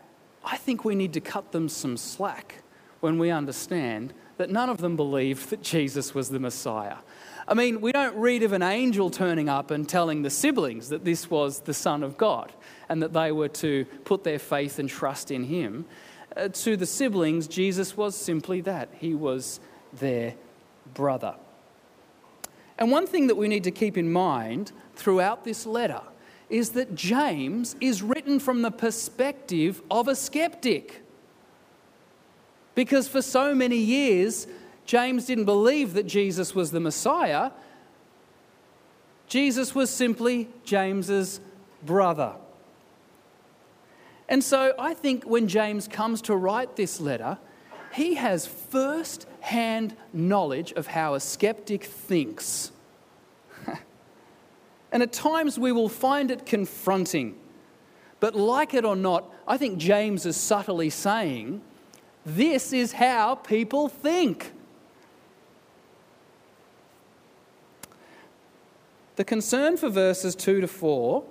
I 0.44 0.56
think 0.56 0.84
we 0.84 0.94
need 0.94 1.12
to 1.14 1.20
cut 1.20 1.52
them 1.52 1.68
some 1.68 1.96
slack 1.96 2.62
when 3.00 3.18
we 3.18 3.30
understand 3.30 4.12
that 4.36 4.50
none 4.50 4.68
of 4.68 4.78
them 4.78 4.96
believed 4.96 5.50
that 5.50 5.62
Jesus 5.62 6.14
was 6.14 6.28
the 6.28 6.40
Messiah. 6.40 6.96
I 7.46 7.54
mean, 7.54 7.80
we 7.80 7.92
don't 7.92 8.16
read 8.16 8.42
of 8.42 8.52
an 8.52 8.62
angel 8.62 9.10
turning 9.10 9.48
up 9.48 9.70
and 9.70 9.88
telling 9.88 10.22
the 10.22 10.30
siblings 10.30 10.88
that 10.88 11.04
this 11.04 11.30
was 11.30 11.60
the 11.60 11.74
Son 11.74 12.02
of 12.02 12.16
God 12.16 12.52
and 12.88 13.02
that 13.02 13.12
they 13.12 13.32
were 13.32 13.48
to 13.48 13.84
put 14.04 14.24
their 14.24 14.38
faith 14.38 14.78
and 14.78 14.88
trust 14.88 15.30
in 15.30 15.44
him. 15.44 15.84
Uh, 16.36 16.48
to 16.48 16.76
the 16.76 16.86
siblings, 16.86 17.46
Jesus 17.46 17.96
was 17.96 18.16
simply 18.16 18.60
that. 18.62 18.88
He 18.98 19.14
was 19.14 19.60
their 19.92 20.34
brother. 20.92 21.34
And 22.78 22.90
one 22.90 23.06
thing 23.06 23.28
that 23.28 23.36
we 23.36 23.46
need 23.46 23.64
to 23.64 23.70
keep 23.70 23.96
in 23.96 24.12
mind 24.12 24.72
throughout 24.96 25.44
this 25.44 25.64
letter 25.64 26.02
is 26.50 26.70
that 26.70 26.94
James 26.94 27.76
is 27.80 28.02
written 28.02 28.38
from 28.38 28.62
the 28.62 28.70
perspective 28.70 29.80
of 29.90 30.08
a 30.08 30.16
skeptic. 30.16 31.02
Because 32.74 33.06
for 33.06 33.22
so 33.22 33.54
many 33.54 33.76
years, 33.76 34.46
James 34.84 35.26
didn't 35.26 35.44
believe 35.44 35.94
that 35.94 36.06
Jesus 36.06 36.54
was 36.54 36.72
the 36.72 36.80
Messiah. 36.80 37.52
Jesus 39.28 39.74
was 39.74 39.88
simply 39.88 40.48
James's 40.64 41.40
brother. 41.84 42.34
And 44.28 44.42
so 44.42 44.74
I 44.78 44.94
think 44.94 45.24
when 45.24 45.48
James 45.48 45.86
comes 45.86 46.22
to 46.22 46.36
write 46.36 46.76
this 46.76 47.00
letter, 47.00 47.38
he 47.92 48.14
has 48.14 48.46
first 48.46 49.26
hand 49.40 49.94
knowledge 50.12 50.72
of 50.72 50.88
how 50.88 51.14
a 51.14 51.20
skeptic 51.20 51.84
thinks. 51.84 52.72
and 54.92 55.02
at 55.02 55.12
times 55.12 55.58
we 55.58 55.72
will 55.72 55.88
find 55.88 56.30
it 56.30 56.46
confronting. 56.46 57.36
But 58.20 58.34
like 58.34 58.72
it 58.72 58.84
or 58.84 58.96
not, 58.96 59.30
I 59.46 59.58
think 59.58 59.78
James 59.78 60.24
is 60.24 60.36
subtly 60.36 60.88
saying, 60.90 61.60
this 62.24 62.72
is 62.72 62.92
how 62.92 63.34
people 63.34 63.88
think. 63.88 64.52
The 69.16 69.24
concern 69.24 69.76
for 69.76 69.90
verses 69.90 70.34
2 70.34 70.62
to 70.62 70.66
4 70.66 71.22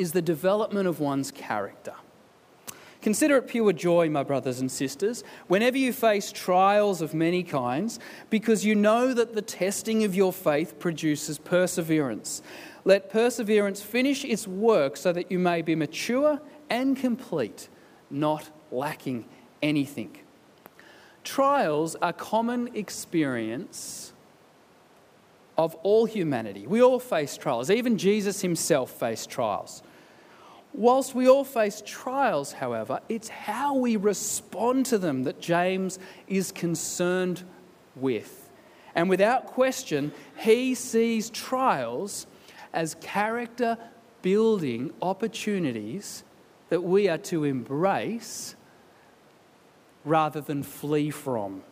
is 0.00 0.12
the 0.12 0.22
development 0.22 0.88
of 0.88 0.98
one's 0.98 1.30
character. 1.30 1.92
Consider 3.02 3.36
it 3.36 3.48
pure 3.48 3.72
joy, 3.74 4.08
my 4.08 4.22
brothers 4.22 4.60
and 4.60 4.70
sisters, 4.70 5.22
whenever 5.46 5.76
you 5.76 5.92
face 5.92 6.32
trials 6.32 7.02
of 7.02 7.12
many 7.12 7.42
kinds, 7.42 7.98
because 8.30 8.64
you 8.64 8.74
know 8.74 9.12
that 9.12 9.34
the 9.34 9.42
testing 9.42 10.02
of 10.04 10.14
your 10.14 10.32
faith 10.32 10.78
produces 10.78 11.38
perseverance. 11.38 12.42
Let 12.86 13.10
perseverance 13.10 13.82
finish 13.82 14.24
its 14.24 14.48
work 14.48 14.96
so 14.96 15.12
that 15.12 15.30
you 15.30 15.38
may 15.38 15.60
be 15.60 15.74
mature 15.74 16.40
and 16.70 16.96
complete, 16.96 17.68
not 18.10 18.48
lacking 18.72 19.26
anything. 19.60 20.16
Trials 21.24 21.94
are 21.96 22.14
common 22.14 22.74
experience 22.74 24.14
of 25.58 25.74
all 25.82 26.06
humanity. 26.06 26.66
We 26.66 26.82
all 26.82 26.98
face 26.98 27.36
trials. 27.36 27.70
Even 27.70 27.98
Jesus 27.98 28.40
himself 28.40 28.90
faced 28.90 29.28
trials. 29.28 29.82
Whilst 30.72 31.14
we 31.14 31.28
all 31.28 31.44
face 31.44 31.82
trials, 31.84 32.52
however, 32.52 33.00
it's 33.08 33.28
how 33.28 33.74
we 33.74 33.96
respond 33.96 34.86
to 34.86 34.98
them 34.98 35.24
that 35.24 35.40
James 35.40 35.98
is 36.28 36.52
concerned 36.52 37.42
with. 37.96 38.48
And 38.94 39.08
without 39.08 39.46
question, 39.46 40.12
he 40.38 40.74
sees 40.74 41.30
trials 41.30 42.26
as 42.72 42.94
character 43.00 43.76
building 44.22 44.92
opportunities 45.02 46.22
that 46.68 46.82
we 46.82 47.08
are 47.08 47.18
to 47.18 47.44
embrace 47.44 48.54
rather 50.04 50.40
than 50.40 50.62
flee 50.62 51.10
from. 51.10 51.62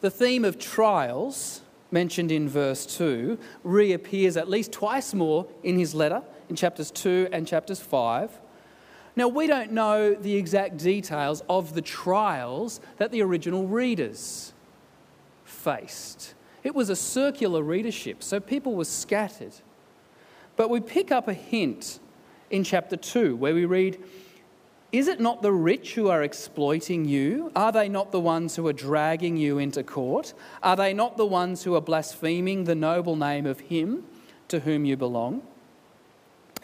The 0.00 0.10
theme 0.10 0.44
of 0.44 0.58
trials, 0.58 1.62
mentioned 1.90 2.30
in 2.30 2.48
verse 2.48 2.84
2, 2.98 3.38
reappears 3.62 4.36
at 4.36 4.50
least 4.50 4.70
twice 4.70 5.14
more 5.14 5.46
in 5.62 5.78
his 5.78 5.94
letter 5.94 6.22
in 6.48 6.56
chapters 6.56 6.90
2 6.90 7.28
and 7.32 7.46
chapters 7.46 7.80
5. 7.80 8.40
Now, 9.16 9.28
we 9.28 9.46
don't 9.46 9.72
know 9.72 10.14
the 10.14 10.34
exact 10.34 10.78
details 10.78 11.42
of 11.48 11.74
the 11.74 11.82
trials 11.82 12.80
that 12.96 13.12
the 13.12 13.22
original 13.22 13.66
readers 13.66 14.52
faced. 15.44 16.34
It 16.64 16.74
was 16.74 16.90
a 16.90 16.96
circular 16.96 17.62
readership, 17.62 18.22
so 18.22 18.40
people 18.40 18.74
were 18.74 18.84
scattered. 18.84 19.54
But 20.56 20.70
we 20.70 20.80
pick 20.80 21.12
up 21.12 21.28
a 21.28 21.34
hint 21.34 22.00
in 22.50 22.64
chapter 22.64 22.96
2 22.96 23.36
where 23.36 23.54
we 23.54 23.66
read, 23.66 24.02
Is 24.90 25.06
it 25.06 25.20
not 25.20 25.42
the 25.42 25.52
rich 25.52 25.94
who 25.94 26.08
are 26.08 26.22
exploiting 26.22 27.04
you? 27.04 27.52
Are 27.54 27.70
they 27.70 27.88
not 27.88 28.10
the 28.10 28.20
ones 28.20 28.56
who 28.56 28.66
are 28.66 28.72
dragging 28.72 29.36
you 29.36 29.58
into 29.58 29.84
court? 29.84 30.34
Are 30.62 30.76
they 30.76 30.92
not 30.92 31.16
the 31.16 31.26
ones 31.26 31.62
who 31.62 31.74
are 31.76 31.80
blaspheming 31.80 32.64
the 32.64 32.74
noble 32.74 33.14
name 33.14 33.46
of 33.46 33.60
Him 33.60 34.04
to 34.48 34.60
whom 34.60 34.84
you 34.84 34.96
belong? 34.96 35.42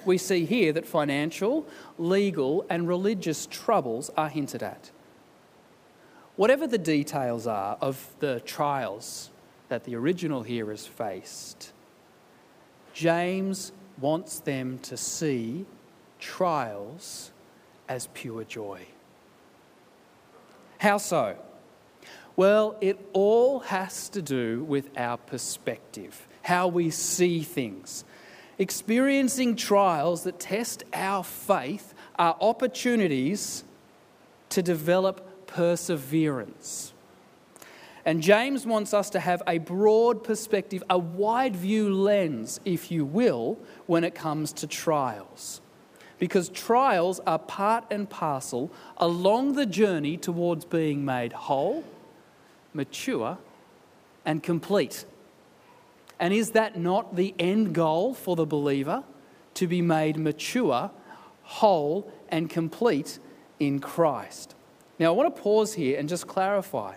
We 0.07 0.19
see 0.19 0.45
here 0.45 0.73
that 0.73 0.87
financial, 0.87 1.67
legal, 1.99 2.65
and 2.69 2.89
religious 2.89 3.47
troubles 3.47 4.11
are 4.17 4.29
hinted 4.29 4.63
at. 4.63 4.91
Whatever 6.37 6.67
the 6.67 6.79
details 6.79 7.47
are 7.47 7.77
of 7.81 8.15
the 8.21 8.41
trials 8.41 9.31
that 9.69 9.85
the 9.85 9.95
original 9.95 10.43
hearers 10.43 10.87
faced, 10.87 11.73
James 12.93 13.73
wants 14.01 14.41
them 14.41 14.79
to 14.81 14.97
see 14.97 15.67
trials 16.19 17.31
as 17.89 18.09
pure 18.15 18.45
joy. 18.45 18.87
How 20.79 20.97
so? 20.97 21.37
Well, 22.37 22.77
it 22.81 22.99
all 23.13 23.61
has 23.61 24.09
to 24.11 24.23
do 24.23 24.65
with 24.65 24.89
our 24.97 25.19
perspective, 25.19 26.27
how 26.43 26.69
we 26.69 26.91
see 26.91 27.43
things. 27.43 28.05
Experiencing 28.61 29.57
trials 29.57 30.25
that 30.25 30.39
test 30.39 30.85
our 30.93 31.25
faith 31.25 31.95
are 32.19 32.37
opportunities 32.43 33.65
to 34.51 34.61
develop 34.61 35.47
perseverance. 35.47 36.93
And 38.05 38.23
James 38.23 38.67
wants 38.67 38.93
us 38.93 39.09
to 39.11 39.21
have 39.21 39.43
a 39.47 39.57
broad 39.57 40.23
perspective, 40.23 40.83
a 40.91 40.99
wide 40.99 41.57
view 41.57 41.91
lens, 41.91 42.61
if 42.67 42.91
you 42.91 43.07
will, 43.07 43.59
when 43.87 44.05
it 44.05 44.15
comes 44.15 44.53
to 44.53 44.67
trials. 44.67 45.63
Because 46.19 46.51
trials 46.51 47.19
are 47.27 47.39
part 47.39 47.85
and 47.91 48.11
parcel 48.11 48.71
along 48.99 49.55
the 49.55 49.65
journey 49.65 50.19
towards 50.19 50.67
being 50.67 51.03
made 51.03 51.33
whole, 51.33 51.83
mature, 52.75 53.39
and 54.27 54.43
complete. 54.43 55.07
And 56.21 56.35
is 56.35 56.51
that 56.51 56.79
not 56.79 57.17
the 57.17 57.35
end 57.39 57.75
goal 57.75 58.15
for 58.15 58.37
the 58.37 58.47
believer? 58.47 59.03
To 59.55 59.67
be 59.67 59.83
made 59.83 60.19
mature, 60.19 60.91
whole, 61.43 62.13
and 62.29 62.49
complete 62.49 63.19
in 63.59 63.81
Christ. 63.81 64.55
Now, 64.99 65.09
I 65.09 65.11
want 65.17 65.35
to 65.35 65.43
pause 65.43 65.75
here 65.75 65.99
and 65.99 66.09
just 66.09 66.27
clarify 66.27 66.97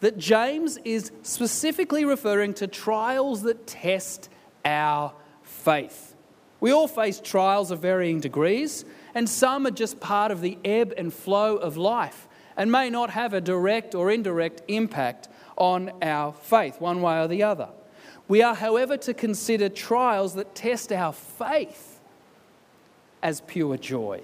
that 0.00 0.18
James 0.18 0.78
is 0.84 1.10
specifically 1.22 2.04
referring 2.04 2.54
to 2.54 2.66
trials 2.66 3.42
that 3.42 3.66
test 3.66 4.28
our 4.64 5.14
faith. 5.42 6.14
We 6.60 6.70
all 6.70 6.88
face 6.88 7.18
trials 7.20 7.70
of 7.70 7.80
varying 7.80 8.20
degrees, 8.20 8.84
and 9.14 9.28
some 9.28 9.66
are 9.66 9.70
just 9.70 10.00
part 10.00 10.30
of 10.30 10.42
the 10.42 10.58
ebb 10.64 10.92
and 10.96 11.12
flow 11.12 11.56
of 11.56 11.78
life 11.78 12.28
and 12.56 12.70
may 12.70 12.90
not 12.90 13.10
have 13.10 13.32
a 13.32 13.40
direct 13.40 13.94
or 13.94 14.10
indirect 14.10 14.60
impact 14.68 15.28
on 15.56 15.90
our 16.02 16.32
faith, 16.32 16.78
one 16.80 17.00
way 17.00 17.18
or 17.18 17.26
the 17.26 17.42
other. 17.42 17.70
We 18.30 18.42
are, 18.42 18.54
however, 18.54 18.96
to 18.98 19.12
consider 19.12 19.68
trials 19.68 20.34
that 20.34 20.54
test 20.54 20.92
our 20.92 21.12
faith 21.12 21.98
as 23.24 23.40
pure 23.40 23.76
joy 23.76 24.22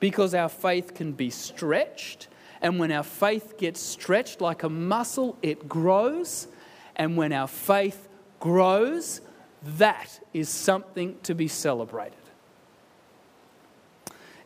because 0.00 0.34
our 0.34 0.48
faith 0.48 0.94
can 0.94 1.12
be 1.12 1.28
stretched 1.28 2.28
and 2.62 2.78
when 2.78 2.90
our 2.90 3.02
faith 3.02 3.58
gets 3.58 3.78
stretched 3.78 4.40
like 4.40 4.62
a 4.62 4.70
muscle, 4.70 5.36
it 5.42 5.68
grows. 5.68 6.48
And 6.96 7.14
when 7.14 7.30
our 7.34 7.46
faith 7.46 8.08
grows, 8.40 9.20
that 9.62 10.18
is 10.32 10.48
something 10.48 11.18
to 11.24 11.34
be 11.34 11.46
celebrated. 11.46 12.14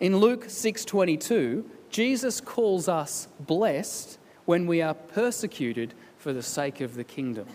In 0.01 0.17
Luke 0.17 0.47
6:22, 0.49 1.65
Jesus 1.91 2.41
calls 2.41 2.89
us 2.89 3.29
blessed 3.39 4.19
when 4.47 4.67
we 4.67 4.83
are 4.83 4.95
persecuted 4.95 5.95
for 6.19 6.33
the 6.33 6.43
sake 6.43 6.81
of 6.81 6.97
the 6.97 7.05
kingdom. 7.05 7.47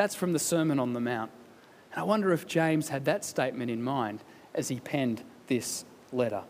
That's 0.00 0.14
from 0.14 0.32
the 0.32 0.38
Sermon 0.38 0.78
on 0.78 0.94
the 0.94 1.00
Mount. 1.00 1.30
And 1.92 2.00
I 2.00 2.04
wonder 2.04 2.32
if 2.32 2.46
James 2.46 2.88
had 2.88 3.04
that 3.04 3.22
statement 3.22 3.70
in 3.70 3.82
mind 3.82 4.24
as 4.54 4.68
he 4.68 4.80
penned 4.80 5.22
this 5.46 5.84
letter. 6.10 6.42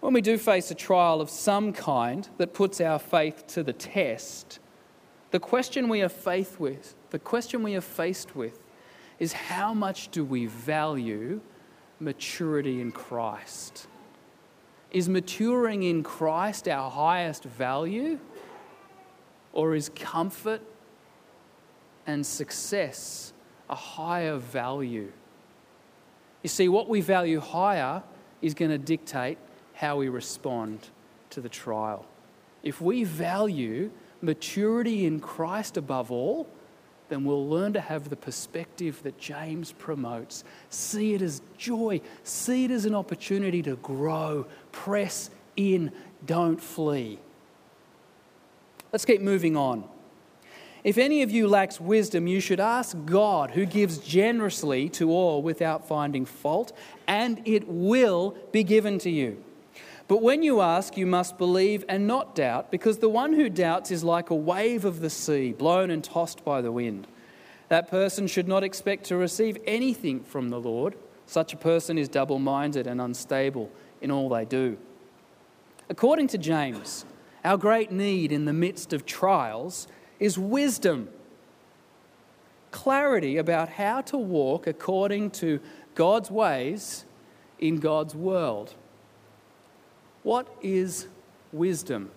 When 0.00 0.12
we 0.12 0.20
do 0.20 0.36
face 0.36 0.70
a 0.70 0.74
trial 0.74 1.22
of 1.22 1.30
some 1.30 1.72
kind 1.72 2.28
that 2.36 2.52
puts 2.52 2.82
our 2.82 2.98
faith 2.98 3.46
to 3.46 3.62
the 3.62 3.72
test, 3.72 4.58
the 5.30 5.40
question 5.40 5.88
we 5.88 6.02
are 6.02 6.10
faced 6.10 6.60
with, 6.60 6.94
the 7.08 7.18
question 7.18 7.62
we 7.62 7.74
are 7.76 7.80
faced 7.80 8.36
with 8.36 8.62
is 9.18 9.32
how 9.32 9.72
much 9.72 10.10
do 10.10 10.22
we 10.22 10.44
value 10.44 11.40
maturity 11.98 12.78
in 12.78 12.92
Christ? 12.92 13.86
Is 14.90 15.08
maturing 15.08 15.82
in 15.82 16.02
Christ 16.02 16.68
our 16.68 16.90
highest 16.90 17.44
value? 17.44 18.18
Or 19.54 19.74
is 19.74 19.88
comfort 19.88 20.60
and 22.06 22.24
success 22.24 23.32
a 23.68 23.74
higher 23.74 24.36
value? 24.36 25.12
You 26.42 26.48
see, 26.48 26.68
what 26.68 26.88
we 26.88 27.00
value 27.00 27.40
higher 27.40 28.02
is 28.42 28.54
going 28.54 28.70
to 28.70 28.78
dictate 28.78 29.38
how 29.74 29.96
we 29.96 30.08
respond 30.08 30.88
to 31.30 31.40
the 31.40 31.48
trial. 31.48 32.06
If 32.62 32.80
we 32.80 33.04
value 33.04 33.90
maturity 34.22 35.06
in 35.06 35.20
Christ 35.20 35.76
above 35.76 36.10
all, 36.10 36.48
then 37.08 37.24
we'll 37.24 37.48
learn 37.48 37.72
to 37.72 37.80
have 37.80 38.10
the 38.10 38.16
perspective 38.16 39.02
that 39.04 39.18
James 39.18 39.72
promotes. 39.72 40.44
See 40.70 41.14
it 41.14 41.22
as 41.22 41.40
joy, 41.56 42.00
see 42.24 42.64
it 42.64 42.70
as 42.70 42.84
an 42.84 42.94
opportunity 42.94 43.62
to 43.62 43.76
grow, 43.76 44.46
press 44.72 45.30
in, 45.56 45.92
don't 46.24 46.60
flee. 46.60 47.18
Let's 48.92 49.04
keep 49.04 49.20
moving 49.20 49.56
on. 49.56 49.84
If 50.86 50.98
any 50.98 51.22
of 51.22 51.32
you 51.32 51.48
lacks 51.48 51.80
wisdom, 51.80 52.28
you 52.28 52.38
should 52.38 52.60
ask 52.60 52.96
God, 53.06 53.50
who 53.50 53.66
gives 53.66 53.98
generously 53.98 54.88
to 54.90 55.10
all 55.10 55.42
without 55.42 55.88
finding 55.88 56.24
fault, 56.24 56.70
and 57.08 57.42
it 57.44 57.66
will 57.66 58.36
be 58.52 58.62
given 58.62 59.00
to 59.00 59.10
you. 59.10 59.42
But 60.06 60.22
when 60.22 60.44
you 60.44 60.60
ask, 60.60 60.96
you 60.96 61.04
must 61.04 61.38
believe 61.38 61.84
and 61.88 62.06
not 62.06 62.36
doubt, 62.36 62.70
because 62.70 62.98
the 62.98 63.08
one 63.08 63.32
who 63.32 63.50
doubts 63.50 63.90
is 63.90 64.04
like 64.04 64.30
a 64.30 64.36
wave 64.36 64.84
of 64.84 65.00
the 65.00 65.10
sea, 65.10 65.50
blown 65.50 65.90
and 65.90 66.04
tossed 66.04 66.44
by 66.44 66.60
the 66.60 66.70
wind. 66.70 67.08
That 67.68 67.90
person 67.90 68.28
should 68.28 68.46
not 68.46 68.62
expect 68.62 69.06
to 69.06 69.16
receive 69.16 69.58
anything 69.66 70.22
from 70.22 70.50
the 70.50 70.60
Lord. 70.60 70.94
Such 71.26 71.52
a 71.52 71.56
person 71.56 71.98
is 71.98 72.08
double 72.08 72.38
minded 72.38 72.86
and 72.86 73.00
unstable 73.00 73.72
in 74.00 74.12
all 74.12 74.28
they 74.28 74.44
do. 74.44 74.78
According 75.88 76.28
to 76.28 76.38
James, 76.38 77.04
our 77.44 77.56
great 77.56 77.90
need 77.90 78.30
in 78.30 78.44
the 78.44 78.52
midst 78.52 78.92
of 78.92 79.04
trials 79.04 79.88
is 80.18 80.38
wisdom, 80.38 81.08
clarity 82.70 83.36
about 83.36 83.68
how 83.70 84.00
to 84.02 84.16
walk 84.16 84.66
according 84.66 85.30
to 85.30 85.60
God's 85.94 86.30
ways 86.30 87.04
in 87.58 87.76
God's 87.76 88.14
world. 88.14 88.74
What 90.22 90.48
is 90.60 91.06
wisdom? 91.52 92.10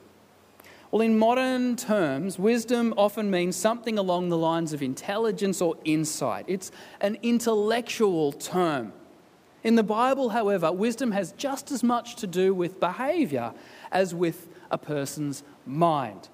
Well, 0.92 1.02
in 1.02 1.20
modern 1.20 1.76
terms, 1.76 2.40
wisdom 2.40 2.96
often 2.98 3.30
means 3.30 3.56
something 3.56 4.00
along 4.00 4.30
the 4.30 4.38
lines 4.38 4.74
of 4.74 4.82
intelligence 4.82 5.62
or 5.62 5.76
insight. 5.86 6.46
It's 6.48 6.72
an 7.00 7.20
intellectual 7.22 8.32
term. 8.32 8.94
In 9.64 9.76
the 9.76 9.84
Bible, 9.84 10.30
however, 10.30 10.72
wisdom 10.72 11.12
has 11.12 11.34
just 11.34 11.70
as 11.70 11.84
much 11.84 12.16
to 12.16 12.28
do 12.28 12.54
with 12.56 12.80
behavior 12.80 13.54
as 13.92 14.16
with 14.16 14.48
a 14.72 14.78
person's 14.78 15.44
mind. 15.66 16.30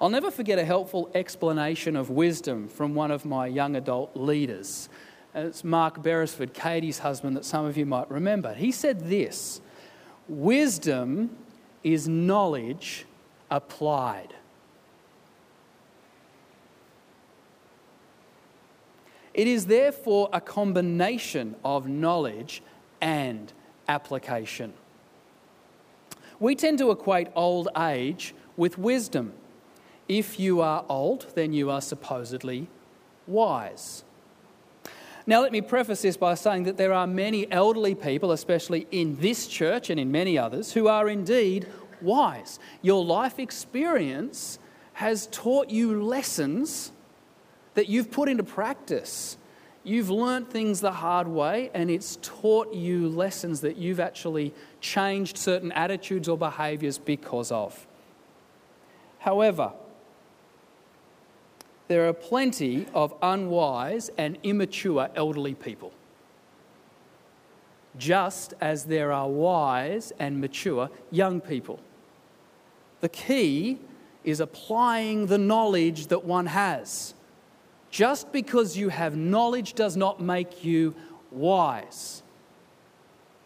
I'll 0.00 0.10
never 0.10 0.30
forget 0.30 0.58
a 0.58 0.64
helpful 0.64 1.10
explanation 1.14 1.94
of 1.96 2.10
wisdom 2.10 2.68
from 2.68 2.94
one 2.94 3.10
of 3.10 3.24
my 3.24 3.46
young 3.46 3.76
adult 3.76 4.16
leaders. 4.16 4.88
It's 5.34 5.62
Mark 5.64 6.02
Beresford, 6.02 6.52
Katie's 6.52 7.00
husband, 7.00 7.36
that 7.36 7.44
some 7.44 7.64
of 7.64 7.76
you 7.76 7.86
might 7.86 8.10
remember. 8.10 8.54
He 8.54 8.72
said 8.72 9.08
this 9.08 9.60
Wisdom 10.28 11.36
is 11.82 12.08
knowledge 12.08 13.06
applied. 13.50 14.34
It 19.32 19.48
is 19.48 19.66
therefore 19.66 20.28
a 20.32 20.40
combination 20.40 21.56
of 21.64 21.88
knowledge 21.88 22.62
and 23.00 23.52
application. 23.88 24.72
We 26.38 26.54
tend 26.54 26.78
to 26.78 26.90
equate 26.90 27.28
old 27.34 27.68
age 27.76 28.34
with 28.56 28.78
wisdom. 28.78 29.34
If 30.08 30.38
you 30.38 30.60
are 30.60 30.84
old, 30.88 31.26
then 31.34 31.52
you 31.52 31.70
are 31.70 31.80
supposedly 31.80 32.66
wise. 33.26 34.04
Now, 35.26 35.40
let 35.40 35.52
me 35.52 35.62
preface 35.62 36.02
this 36.02 36.18
by 36.18 36.34
saying 36.34 36.64
that 36.64 36.76
there 36.76 36.92
are 36.92 37.06
many 37.06 37.50
elderly 37.50 37.94
people, 37.94 38.30
especially 38.32 38.86
in 38.90 39.16
this 39.16 39.46
church 39.46 39.88
and 39.88 39.98
in 39.98 40.12
many 40.12 40.36
others, 40.36 40.74
who 40.74 40.86
are 40.86 41.08
indeed 41.08 41.66
wise. 42.02 42.58
Your 42.82 43.02
life 43.02 43.38
experience 43.38 44.58
has 44.94 45.26
taught 45.32 45.70
you 45.70 46.02
lessons 46.02 46.92
that 47.72 47.88
you've 47.88 48.10
put 48.10 48.28
into 48.28 48.44
practice. 48.44 49.38
You've 49.82 50.10
learnt 50.10 50.50
things 50.50 50.80
the 50.80 50.92
hard 50.92 51.26
way, 51.26 51.70
and 51.72 51.90
it's 51.90 52.18
taught 52.20 52.74
you 52.74 53.08
lessons 53.08 53.62
that 53.62 53.78
you've 53.78 54.00
actually 54.00 54.52
changed 54.82 55.38
certain 55.38 55.72
attitudes 55.72 56.28
or 56.28 56.36
behaviours 56.36 56.98
because 56.98 57.50
of. 57.50 57.86
However, 59.18 59.72
there 61.88 62.08
are 62.08 62.12
plenty 62.12 62.86
of 62.94 63.14
unwise 63.22 64.10
and 64.16 64.38
immature 64.42 65.10
elderly 65.14 65.54
people, 65.54 65.92
just 67.98 68.54
as 68.60 68.84
there 68.84 69.12
are 69.12 69.28
wise 69.28 70.12
and 70.18 70.40
mature 70.40 70.90
young 71.10 71.40
people. 71.40 71.78
The 73.00 73.08
key 73.10 73.78
is 74.24 74.40
applying 74.40 75.26
the 75.26 75.38
knowledge 75.38 76.06
that 76.06 76.24
one 76.24 76.46
has. 76.46 77.14
Just 77.90 78.32
because 78.32 78.76
you 78.76 78.88
have 78.88 79.14
knowledge 79.14 79.74
does 79.74 79.96
not 79.96 80.20
make 80.20 80.64
you 80.64 80.94
wise. 81.30 82.22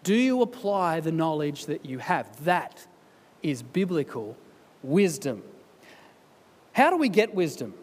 Do 0.04 0.14
you 0.14 0.40
apply 0.42 1.00
the 1.00 1.12
knowledge 1.12 1.66
that 1.66 1.84
you 1.84 1.98
have? 1.98 2.44
That 2.44 2.86
is 3.42 3.62
biblical 3.62 4.36
wisdom. 4.82 5.42
How 6.72 6.90
do 6.90 6.96
we 6.96 7.08
get 7.08 7.34
wisdom? 7.34 7.74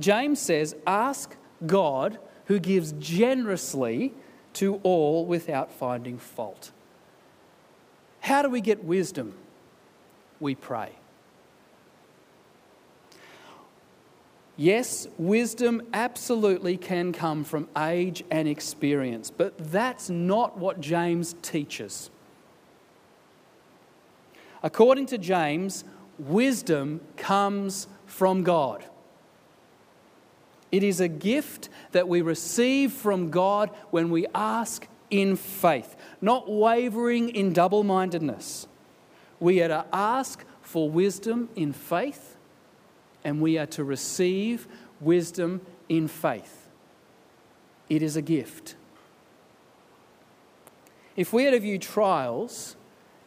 James 0.00 0.40
says, 0.40 0.76
Ask 0.86 1.36
God 1.66 2.18
who 2.46 2.58
gives 2.58 2.92
generously 2.92 4.14
to 4.54 4.76
all 4.82 5.26
without 5.26 5.70
finding 5.72 6.18
fault. 6.18 6.72
How 8.20 8.42
do 8.42 8.48
we 8.48 8.60
get 8.60 8.84
wisdom? 8.84 9.34
We 10.40 10.54
pray. 10.54 10.92
Yes, 14.56 15.06
wisdom 15.18 15.82
absolutely 15.92 16.76
can 16.76 17.12
come 17.12 17.44
from 17.44 17.68
age 17.78 18.24
and 18.28 18.48
experience, 18.48 19.30
but 19.30 19.56
that's 19.56 20.10
not 20.10 20.58
what 20.58 20.80
James 20.80 21.36
teaches. 21.42 22.10
According 24.62 25.06
to 25.06 25.18
James, 25.18 25.84
wisdom 26.18 27.00
comes 27.16 27.86
from 28.06 28.42
God. 28.42 28.84
It 30.70 30.82
is 30.82 31.00
a 31.00 31.08
gift 31.08 31.68
that 31.92 32.08
we 32.08 32.20
receive 32.20 32.92
from 32.92 33.30
God 33.30 33.70
when 33.90 34.10
we 34.10 34.26
ask 34.34 34.86
in 35.10 35.36
faith, 35.36 35.96
not 36.20 36.50
wavering 36.50 37.30
in 37.30 37.52
double 37.52 37.84
mindedness. 37.84 38.66
We 39.40 39.62
are 39.62 39.68
to 39.68 39.86
ask 39.92 40.44
for 40.60 40.90
wisdom 40.90 41.48
in 41.56 41.72
faith 41.72 42.36
and 43.24 43.40
we 43.40 43.58
are 43.58 43.66
to 43.66 43.84
receive 43.84 44.66
wisdom 45.00 45.62
in 45.88 46.08
faith. 46.08 46.68
It 47.88 48.02
is 48.02 48.16
a 48.16 48.22
gift. 48.22 48.76
If 51.16 51.32
we 51.32 51.46
are 51.46 51.50
to 51.50 51.60
view 51.60 51.78
trials 51.78 52.76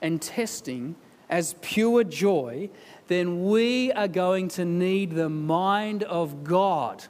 and 0.02 0.22
testing 0.22 0.96
as 1.30 1.56
pure 1.62 2.04
joy, 2.04 2.70
then 3.08 3.46
we 3.46 3.92
are 3.94 4.08
going 4.08 4.48
to 4.50 4.66
need 4.66 5.12
the 5.12 5.30
mind 5.30 6.04
of 6.04 6.44
God 6.44 7.06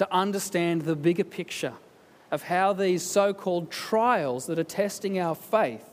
to 0.00 0.10
understand 0.10 0.80
the 0.80 0.96
bigger 0.96 1.24
picture 1.24 1.74
of 2.30 2.44
how 2.44 2.72
these 2.72 3.02
so 3.02 3.34
called 3.34 3.70
trials 3.70 4.46
that 4.46 4.58
are 4.58 4.64
testing 4.64 5.18
our 5.18 5.34
faith 5.34 5.90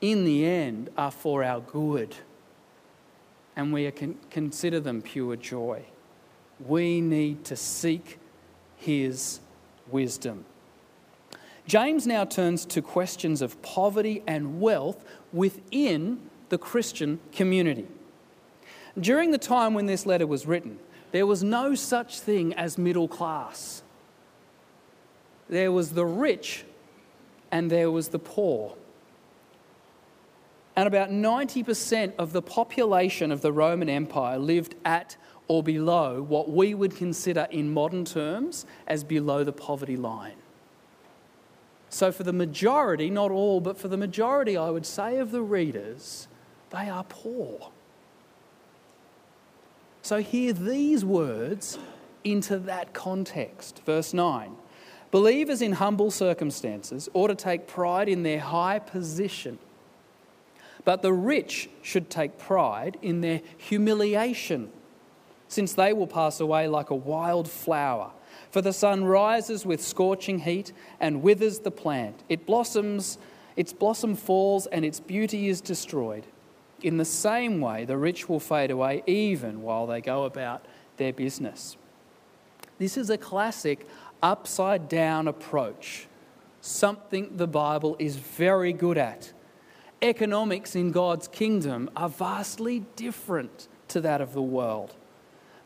in 0.00 0.24
the 0.24 0.44
end 0.44 0.90
are 0.98 1.12
for 1.12 1.44
our 1.44 1.60
good 1.60 2.16
and 3.54 3.72
we 3.72 3.88
con- 3.92 4.18
consider 4.30 4.80
them 4.80 5.00
pure 5.00 5.36
joy. 5.36 5.84
We 6.66 7.00
need 7.00 7.44
to 7.44 7.54
seek 7.54 8.18
his 8.74 9.38
wisdom. 9.88 10.44
James 11.68 12.04
now 12.04 12.24
turns 12.24 12.66
to 12.66 12.82
questions 12.82 13.40
of 13.40 13.62
poverty 13.62 14.24
and 14.26 14.60
wealth 14.60 15.04
within 15.32 16.18
the 16.48 16.58
Christian 16.58 17.20
community. 17.30 17.86
During 18.98 19.30
the 19.30 19.38
time 19.38 19.72
when 19.72 19.86
this 19.86 20.04
letter 20.04 20.26
was 20.26 20.46
written, 20.46 20.80
there 21.12 21.26
was 21.26 21.42
no 21.42 21.74
such 21.74 22.18
thing 22.18 22.52
as 22.54 22.76
middle 22.76 23.08
class. 23.08 23.82
There 25.48 25.70
was 25.70 25.92
the 25.92 26.06
rich 26.06 26.64
and 27.50 27.70
there 27.70 27.90
was 27.90 28.08
the 28.08 28.18
poor 28.18 28.74
and 30.74 30.86
about 30.86 31.10
90% 31.10 32.14
of 32.18 32.32
the 32.32 32.42
population 32.42 33.30
of 33.30 33.42
the 33.42 33.52
Roman 33.52 33.88
Empire 33.88 34.38
lived 34.38 34.74
at 34.84 35.16
or 35.48 35.62
below 35.62 36.22
what 36.22 36.48
we 36.48 36.72
would 36.72 36.96
consider 36.96 37.46
in 37.50 37.72
modern 37.72 38.04
terms 38.04 38.64
as 38.86 39.04
below 39.04 39.44
the 39.44 39.52
poverty 39.52 39.96
line. 39.96 40.36
So, 41.90 42.10
for 42.10 42.22
the 42.22 42.32
majority, 42.32 43.10
not 43.10 43.30
all, 43.30 43.60
but 43.60 43.76
for 43.76 43.88
the 43.88 43.98
majority, 43.98 44.56
I 44.56 44.70
would 44.70 44.86
say, 44.86 45.18
of 45.18 45.30
the 45.30 45.42
readers, 45.42 46.26
they 46.70 46.88
are 46.88 47.04
poor. 47.04 47.71
So, 50.02 50.20
hear 50.20 50.52
these 50.52 51.04
words 51.04 51.78
into 52.24 52.58
that 52.58 52.92
context. 52.92 53.82
Verse 53.86 54.12
9 54.12 54.56
Believers 55.10 55.62
in 55.62 55.72
humble 55.72 56.10
circumstances 56.10 57.08
ought 57.14 57.28
to 57.28 57.34
take 57.34 57.66
pride 57.66 58.08
in 58.08 58.22
their 58.22 58.40
high 58.40 58.78
position 58.78 59.58
but 60.84 61.02
the 61.02 61.12
rich 61.12 61.68
should 61.82 62.10
take 62.10 62.38
pride 62.38 62.98
in 63.02 63.20
their 63.20 63.40
humiliation, 63.56 64.70
since 65.48 65.74
they 65.74 65.92
will 65.92 66.06
pass 66.06 66.40
away 66.40 66.66
like 66.66 66.90
a 66.90 66.94
wild 66.94 67.48
flower. 67.48 68.10
For 68.50 68.60
the 68.60 68.72
sun 68.72 69.04
rises 69.04 69.64
with 69.64 69.82
scorching 69.82 70.40
heat 70.40 70.72
and 71.00 71.22
withers 71.22 71.60
the 71.60 71.70
plant. 71.70 72.22
It 72.28 72.46
blossoms, 72.46 73.18
its 73.56 73.72
blossom 73.72 74.16
falls, 74.16 74.66
and 74.66 74.84
its 74.84 74.98
beauty 74.98 75.48
is 75.48 75.60
destroyed. 75.60 76.26
In 76.82 76.96
the 76.96 77.04
same 77.04 77.60
way, 77.60 77.84
the 77.84 77.96
rich 77.96 78.28
will 78.28 78.40
fade 78.40 78.70
away 78.70 79.02
even 79.06 79.62
while 79.62 79.86
they 79.86 80.00
go 80.00 80.24
about 80.24 80.64
their 80.96 81.12
business. 81.12 81.76
This 82.78 82.96
is 82.96 83.10
a 83.10 83.18
classic 83.18 83.86
upside 84.22 84.88
down 84.88 85.28
approach, 85.28 86.08
something 86.60 87.36
the 87.36 87.46
Bible 87.46 87.96
is 87.98 88.16
very 88.16 88.72
good 88.72 88.98
at 88.98 89.32
economics 90.02 90.74
in 90.74 90.90
God's 90.90 91.28
kingdom 91.28 91.88
are 91.96 92.08
vastly 92.08 92.80
different 92.96 93.68
to 93.88 94.00
that 94.00 94.20
of 94.20 94.34
the 94.34 94.42
world. 94.42 94.94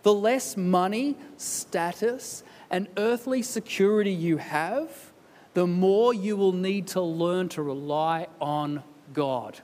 The 0.02 0.14
less 0.14 0.57
money, 0.57 1.16
status, 1.37 2.44
and 2.70 2.87
earthly 2.96 3.42
security 3.42 4.12
you 4.12 4.37
have, 4.37 5.12
the 5.55 5.66
more 5.66 6.12
you 6.12 6.37
will 6.37 6.52
need 6.52 6.87
to 6.88 7.00
learn 7.00 7.48
to 7.50 7.62
rely 7.62 8.29
on 8.40 8.85
God. 9.12 9.61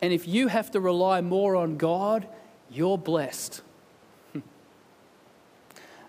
And 0.00 0.12
if 0.12 0.28
you 0.28 0.48
have 0.48 0.70
to 0.72 0.80
rely 0.80 1.20
more 1.20 1.56
on 1.56 1.76
God, 1.76 2.28
you're 2.70 2.98
blessed. 2.98 3.62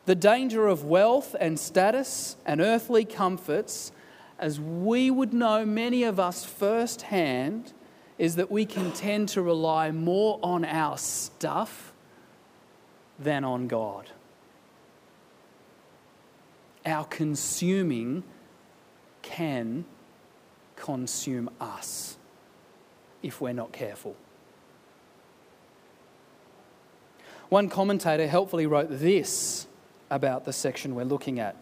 the 0.06 0.16
danger 0.16 0.68
of 0.68 0.84
wealth 0.84 1.36
and 1.40 1.60
status 1.60 2.38
and 2.46 2.62
earthly 2.62 3.06
comforts 3.06 3.92
as 4.40 4.60
we 4.60 5.12
would 5.12 5.34
know, 5.34 5.66
many 5.66 6.04
of 6.04 6.20
us 6.20 6.46
firsthand, 6.46 7.74
is 8.18 8.38
that 8.38 8.50
we 8.50 8.66
can 8.66 8.92
tend 8.94 9.30
to 9.30 9.42
rely 9.42 9.92
more 9.92 10.40
on 10.42 10.64
our 10.64 10.98
stuff 10.98 11.94
than 13.20 13.44
on 13.44 13.68
God. 13.68 14.10
Our 16.86 17.04
consuming 17.06 18.24
can 19.22 19.84
consume 20.78 21.50
us 21.60 22.18
if 23.22 23.42
we're 23.42 23.54
not 23.54 23.72
careful. 23.72 24.16
One 27.50 27.70
commentator 27.70 28.28
helpfully 28.28 28.68
wrote 28.68 28.88
this 28.90 29.68
about 30.10 30.46
the 30.46 30.54
section 30.54 30.96
we're 30.96 31.04
looking 31.04 31.40
at. 31.40 31.56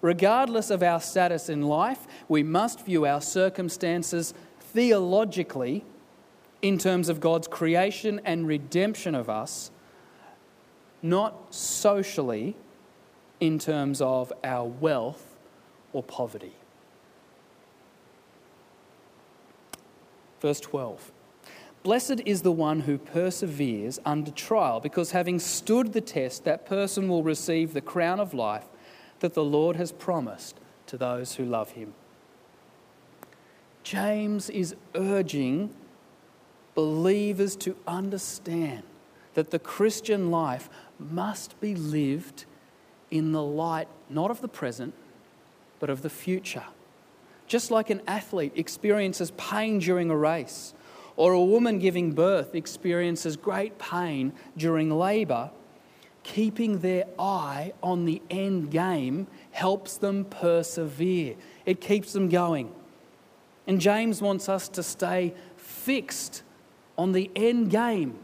Regardless 0.00 0.70
of 0.70 0.82
our 0.82 1.00
status 1.00 1.48
in 1.48 1.62
life, 1.62 2.06
we 2.28 2.42
must 2.42 2.84
view 2.84 3.06
our 3.06 3.20
circumstances 3.20 4.34
theologically 4.60 5.84
in 6.60 6.78
terms 6.78 7.08
of 7.08 7.20
God's 7.20 7.48
creation 7.48 8.20
and 8.24 8.46
redemption 8.46 9.14
of 9.14 9.28
us, 9.28 9.70
not 11.02 11.52
socially 11.52 12.56
in 13.40 13.58
terms 13.58 14.00
of 14.00 14.32
our 14.44 14.64
wealth 14.64 15.36
or 15.92 16.02
poverty. 16.02 16.54
Verse 20.42 20.58
12 20.58 21.12
Blessed 21.84 22.20
is 22.26 22.42
the 22.42 22.52
one 22.52 22.80
who 22.80 22.98
perseveres 22.98 24.00
under 24.04 24.32
trial, 24.32 24.80
because 24.80 25.12
having 25.12 25.38
stood 25.38 25.92
the 25.92 26.00
test, 26.00 26.44
that 26.44 26.66
person 26.66 27.08
will 27.08 27.22
receive 27.22 27.72
the 27.72 27.80
crown 27.80 28.20
of 28.20 28.34
life 28.34 28.66
that 29.20 29.34
the 29.34 29.44
Lord 29.44 29.76
has 29.76 29.92
promised 29.92 30.58
to 30.86 30.96
those 30.96 31.36
who 31.36 31.44
love 31.44 31.70
him. 31.72 31.94
James 33.84 34.50
is 34.50 34.74
urging 34.96 35.74
believers 36.74 37.54
to 37.56 37.76
understand 37.86 38.82
that 39.34 39.50
the 39.50 39.58
Christian 39.58 40.30
life 40.30 40.68
must 40.98 41.60
be 41.60 41.74
lived 41.74 42.44
in 43.10 43.32
the 43.32 43.42
light 43.42 43.88
not 44.08 44.30
of 44.30 44.40
the 44.40 44.48
present, 44.48 44.94
but 45.78 45.88
of 45.88 46.02
the 46.02 46.10
future. 46.10 46.64
Just 47.52 47.70
like 47.70 47.90
an 47.90 48.00
athlete 48.06 48.52
experiences 48.56 49.30
pain 49.32 49.78
during 49.78 50.08
a 50.08 50.16
race, 50.16 50.72
or 51.16 51.34
a 51.34 51.44
woman 51.44 51.78
giving 51.78 52.12
birth 52.12 52.54
experiences 52.54 53.36
great 53.36 53.78
pain 53.78 54.32
during 54.56 54.90
labour, 54.90 55.50
keeping 56.22 56.78
their 56.78 57.04
eye 57.18 57.74
on 57.82 58.06
the 58.06 58.22
end 58.30 58.70
game 58.70 59.26
helps 59.50 59.98
them 59.98 60.24
persevere, 60.24 61.34
it 61.66 61.82
keeps 61.82 62.14
them 62.14 62.30
going. 62.30 62.72
And 63.66 63.82
James 63.82 64.22
wants 64.22 64.48
us 64.48 64.66
to 64.70 64.82
stay 64.82 65.34
fixed 65.58 66.44
on 66.96 67.12
the 67.12 67.30
end 67.36 67.68
game, 67.68 68.18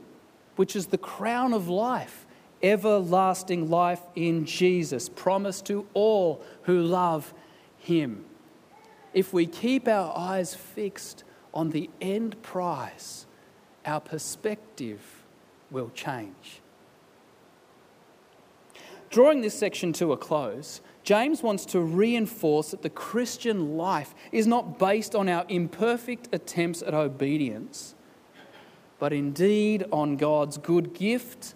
which 0.56 0.74
is 0.74 0.86
the 0.86 0.96
crown 0.96 1.52
of 1.52 1.68
life, 1.68 2.24
everlasting 2.62 3.68
life 3.68 4.00
in 4.14 4.46
Jesus, 4.46 5.10
promised 5.10 5.66
to 5.66 5.86
all 5.92 6.42
who 6.62 6.80
love 6.80 7.34
him. 7.76 8.24
If 9.18 9.32
we 9.32 9.46
keep 9.46 9.88
our 9.88 10.16
eyes 10.16 10.54
fixed 10.54 11.24
on 11.52 11.70
the 11.70 11.90
end 12.00 12.40
prize, 12.40 13.26
our 13.84 14.00
perspective 14.00 15.24
will 15.72 15.90
change. 15.90 16.60
Drawing 19.10 19.40
this 19.40 19.58
section 19.58 19.92
to 19.94 20.12
a 20.12 20.16
close, 20.16 20.80
James 21.02 21.42
wants 21.42 21.66
to 21.66 21.80
reinforce 21.80 22.70
that 22.70 22.82
the 22.82 22.90
Christian 22.90 23.76
life 23.76 24.14
is 24.30 24.46
not 24.46 24.78
based 24.78 25.16
on 25.16 25.28
our 25.28 25.44
imperfect 25.48 26.28
attempts 26.30 26.80
at 26.80 26.94
obedience, 26.94 27.96
but 29.00 29.12
indeed 29.12 29.84
on 29.90 30.16
God's 30.16 30.58
good 30.58 30.94
gift, 30.94 31.54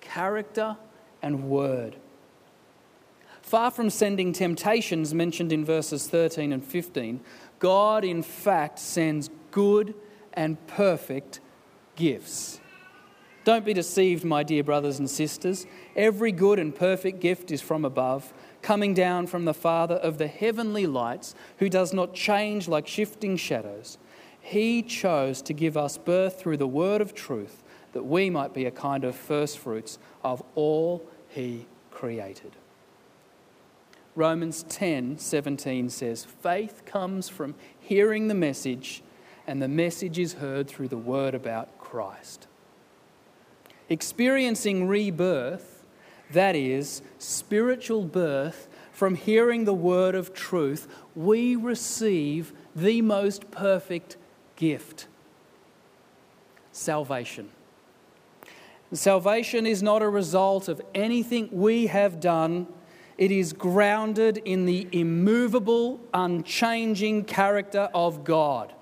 character, 0.00 0.76
and 1.20 1.50
word. 1.50 1.96
Far 3.52 3.70
from 3.70 3.90
sending 3.90 4.32
temptations 4.32 5.12
mentioned 5.12 5.52
in 5.52 5.62
verses 5.62 6.08
13 6.08 6.54
and 6.54 6.64
15, 6.64 7.20
God 7.58 8.02
in 8.02 8.22
fact 8.22 8.78
sends 8.78 9.28
good 9.50 9.94
and 10.32 10.66
perfect 10.66 11.40
gifts. 11.94 12.62
Don't 13.44 13.66
be 13.66 13.74
deceived, 13.74 14.24
my 14.24 14.42
dear 14.42 14.64
brothers 14.64 14.98
and 14.98 15.10
sisters. 15.10 15.66
Every 15.94 16.32
good 16.32 16.58
and 16.58 16.74
perfect 16.74 17.20
gift 17.20 17.50
is 17.50 17.60
from 17.60 17.84
above, 17.84 18.32
coming 18.62 18.94
down 18.94 19.26
from 19.26 19.44
the 19.44 19.52
Father 19.52 19.96
of 19.96 20.16
the 20.16 20.28
heavenly 20.28 20.86
lights, 20.86 21.34
who 21.58 21.68
does 21.68 21.92
not 21.92 22.14
change 22.14 22.68
like 22.68 22.88
shifting 22.88 23.36
shadows. 23.36 23.98
He 24.40 24.80
chose 24.80 25.42
to 25.42 25.52
give 25.52 25.76
us 25.76 25.98
birth 25.98 26.40
through 26.40 26.56
the 26.56 26.66
word 26.66 27.02
of 27.02 27.12
truth, 27.12 27.62
that 27.92 28.06
we 28.06 28.30
might 28.30 28.54
be 28.54 28.64
a 28.64 28.70
kind 28.70 29.04
of 29.04 29.14
firstfruits 29.14 29.98
of 30.24 30.42
all 30.54 31.06
He 31.28 31.66
created. 31.90 32.56
Romans 34.14 34.64
10 34.64 35.18
17 35.18 35.88
says, 35.88 36.24
Faith 36.24 36.82
comes 36.84 37.28
from 37.28 37.54
hearing 37.80 38.28
the 38.28 38.34
message, 38.34 39.02
and 39.46 39.62
the 39.62 39.68
message 39.68 40.18
is 40.18 40.34
heard 40.34 40.68
through 40.68 40.88
the 40.88 40.96
word 40.96 41.34
about 41.34 41.78
Christ. 41.78 42.46
Experiencing 43.88 44.86
rebirth, 44.86 45.84
that 46.30 46.56
is, 46.56 47.02
spiritual 47.18 48.04
birth, 48.04 48.68
from 48.92 49.14
hearing 49.14 49.64
the 49.64 49.74
word 49.74 50.14
of 50.14 50.34
truth, 50.34 50.86
we 51.14 51.56
receive 51.56 52.52
the 52.76 53.02
most 53.02 53.50
perfect 53.50 54.16
gift 54.56 55.06
salvation. 56.72 57.50
Salvation 58.92 59.66
is 59.66 59.82
not 59.82 60.02
a 60.02 60.08
result 60.08 60.68
of 60.68 60.80
anything 60.94 61.48
we 61.50 61.86
have 61.86 62.20
done. 62.20 62.66
It 63.22 63.30
is 63.30 63.52
grounded 63.52 64.38
in 64.38 64.66
the 64.66 64.88
immovable, 64.90 66.00
unchanging 66.12 67.22
character 67.22 67.88
of 67.94 68.24
God. 68.24 68.72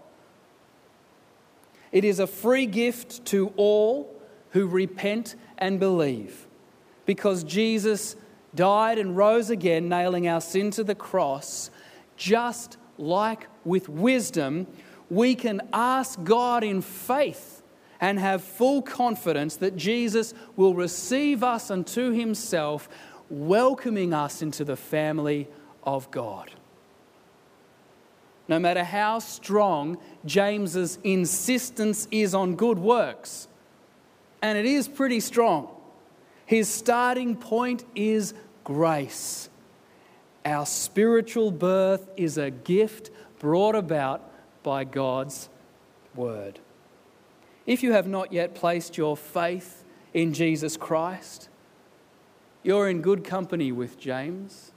It 1.92 2.06
is 2.06 2.20
a 2.20 2.26
free 2.26 2.64
gift 2.64 3.26
to 3.26 3.52
all 3.58 4.18
who 4.52 4.66
repent 4.66 5.34
and 5.58 5.78
believe. 5.78 6.46
Because 7.04 7.44
Jesus 7.44 8.16
died 8.54 8.96
and 8.96 9.14
rose 9.14 9.50
again, 9.50 9.90
nailing 9.90 10.26
our 10.26 10.40
sin 10.40 10.70
to 10.70 10.84
the 10.84 10.94
cross, 10.94 11.70
just 12.16 12.78
like 12.96 13.46
with 13.66 13.90
wisdom, 13.90 14.66
we 15.10 15.34
can 15.34 15.60
ask 15.74 16.18
God 16.24 16.64
in 16.64 16.80
faith 16.80 17.60
and 18.00 18.18
have 18.18 18.42
full 18.42 18.80
confidence 18.80 19.56
that 19.56 19.76
Jesus 19.76 20.32
will 20.56 20.72
receive 20.72 21.44
us 21.44 21.70
unto 21.70 22.12
himself, 22.12 22.88
welcoming 23.30 24.12
us 24.12 24.42
into 24.42 24.64
the 24.64 24.76
family 24.76 25.48
of 25.84 26.10
God. 26.10 26.50
No 28.48 28.58
matter 28.58 28.82
how 28.82 29.20
strong 29.20 29.96
James's 30.26 30.98
insistence 31.04 32.08
is 32.10 32.34
on 32.34 32.56
good 32.56 32.78
works, 32.78 33.46
and 34.42 34.58
it 34.58 34.66
is 34.66 34.88
pretty 34.88 35.20
strong. 35.20 35.68
His 36.46 36.68
starting 36.68 37.36
point 37.36 37.84
is 37.94 38.34
grace. 38.64 39.48
Our 40.44 40.66
spiritual 40.66 41.52
birth 41.52 42.10
is 42.16 42.38
a 42.38 42.50
gift 42.50 43.10
brought 43.38 43.76
about 43.76 44.28
by 44.64 44.82
God's 44.84 45.48
word. 46.16 46.58
If 47.66 47.84
you 47.84 47.92
have 47.92 48.08
not 48.08 48.32
yet 48.32 48.56
placed 48.56 48.96
your 48.96 49.16
faith 49.16 49.84
in 50.12 50.32
Jesus 50.32 50.76
Christ, 50.76 51.49
you're 52.62 52.88
in 52.88 53.02
good 53.02 53.24
company 53.24 53.72
with 53.72 53.98
James, 53.98 54.72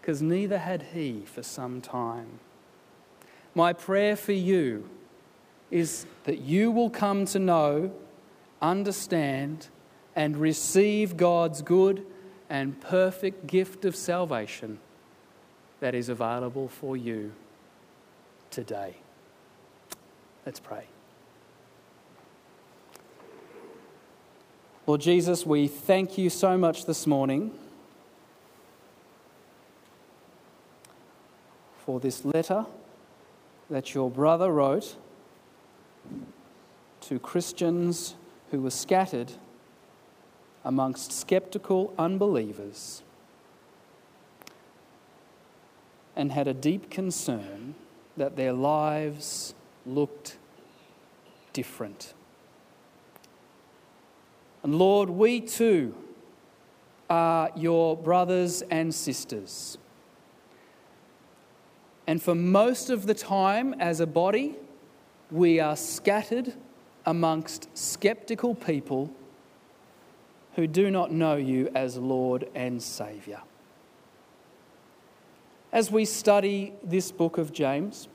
because 0.00 0.20
neither 0.22 0.58
had 0.58 0.82
he 0.94 1.24
for 1.26 1.42
some 1.42 1.80
time. 1.80 2.40
My 3.54 3.72
prayer 3.72 4.16
for 4.16 4.32
you 4.32 4.88
is 5.70 6.06
that 6.24 6.40
you 6.40 6.70
will 6.70 6.90
come 6.90 7.24
to 7.26 7.38
know 7.38 7.92
understand, 8.60 9.68
and 10.14 10.36
receive 10.36 11.16
God's 11.16 11.62
good 11.62 12.04
and 12.48 12.80
perfect 12.80 13.46
gift 13.46 13.84
of 13.84 13.96
salvation 13.96 14.78
that 15.80 15.94
is 15.94 16.08
available 16.08 16.68
for 16.68 16.96
you 16.96 17.32
today. 18.50 18.96
Let's 20.44 20.60
pray. 20.60 20.89
Lord 24.90 25.02
Jesus, 25.02 25.46
we 25.46 25.68
thank 25.68 26.18
you 26.18 26.28
so 26.28 26.58
much 26.58 26.84
this 26.84 27.06
morning 27.06 27.52
for 31.86 32.00
this 32.00 32.24
letter 32.24 32.66
that 33.70 33.94
your 33.94 34.10
brother 34.10 34.50
wrote 34.50 34.96
to 37.02 37.20
Christians 37.20 38.16
who 38.50 38.62
were 38.62 38.72
scattered 38.72 39.34
amongst 40.64 41.12
skeptical 41.12 41.94
unbelievers 41.96 43.04
and 46.16 46.32
had 46.32 46.48
a 46.48 46.52
deep 46.52 46.90
concern 46.90 47.76
that 48.16 48.34
their 48.34 48.52
lives 48.52 49.54
looked 49.86 50.36
different. 51.52 52.12
And 54.62 54.74
Lord, 54.74 55.10
we 55.10 55.40
too 55.40 55.94
are 57.08 57.50
your 57.56 57.96
brothers 57.96 58.62
and 58.62 58.94
sisters. 58.94 59.78
And 62.06 62.22
for 62.22 62.34
most 62.34 62.90
of 62.90 63.06
the 63.06 63.14
time, 63.14 63.74
as 63.74 64.00
a 64.00 64.06
body, 64.06 64.56
we 65.30 65.60
are 65.60 65.76
scattered 65.76 66.54
amongst 67.06 67.68
skeptical 67.76 68.54
people 68.54 69.10
who 70.56 70.66
do 70.66 70.90
not 70.90 71.12
know 71.12 71.36
you 71.36 71.70
as 71.74 71.96
Lord 71.96 72.48
and 72.54 72.82
Saviour. 72.82 73.42
As 75.72 75.90
we 75.90 76.04
study 76.04 76.72
this 76.82 77.12
book 77.12 77.38
of 77.38 77.52
James, 77.52 78.08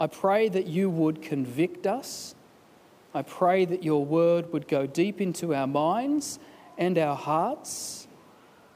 I 0.00 0.06
pray 0.06 0.48
that 0.48 0.66
you 0.66 0.88
would 0.88 1.20
convict 1.20 1.86
us. 1.86 2.34
I 3.16 3.22
pray 3.22 3.64
that 3.64 3.82
your 3.82 4.04
word 4.04 4.52
would 4.52 4.68
go 4.68 4.86
deep 4.86 5.22
into 5.22 5.54
our 5.54 5.66
minds 5.66 6.38
and 6.76 6.98
our 6.98 7.16
hearts. 7.16 8.08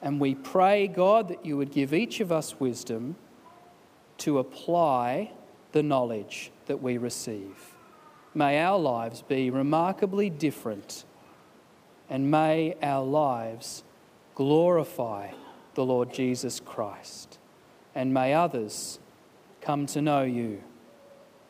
And 0.01 0.19
we 0.19 0.35
pray, 0.35 0.89
God, 0.89 1.29
that 1.29 1.45
you 1.45 1.59
would 1.59 1.71
give 1.71 1.93
each 1.93 2.21
of 2.21 2.33
us 2.33 2.59
wisdom 2.59 3.17
to 4.17 4.39
apply 4.39 5.33
the 5.73 5.83
knowledge 5.83 6.53
that 6.69 6.83
we 6.83 6.97
receive. 6.97 7.75
May 8.33 8.59
our 8.63 8.79
lives 8.79 9.21
be 9.21 9.51
remarkably 9.51 10.31
different, 10.31 11.05
and 12.09 12.31
may 12.31 12.77
our 12.83 13.05
lives 13.05 13.85
glorify 14.35 15.33
the 15.75 15.85
Lord 15.85 16.15
Jesus 16.15 16.61
Christ, 16.61 17.39
and 17.95 18.15
may 18.15 18.33
others 18.33 19.01
come 19.61 19.85
to 19.89 20.01
know 20.01 20.23
you 20.23 20.63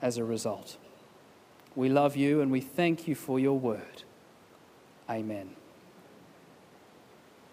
as 0.03 0.19
a 0.19 0.25
result. 0.25 0.77
We 1.77 1.89
love 1.89 2.17
you 2.17 2.41
and 2.41 2.51
we 2.51 2.61
thank 2.61 3.07
you 3.07 3.15
for 3.15 3.39
your 3.39 3.59
word. 3.59 4.03
Amen. 5.09 5.60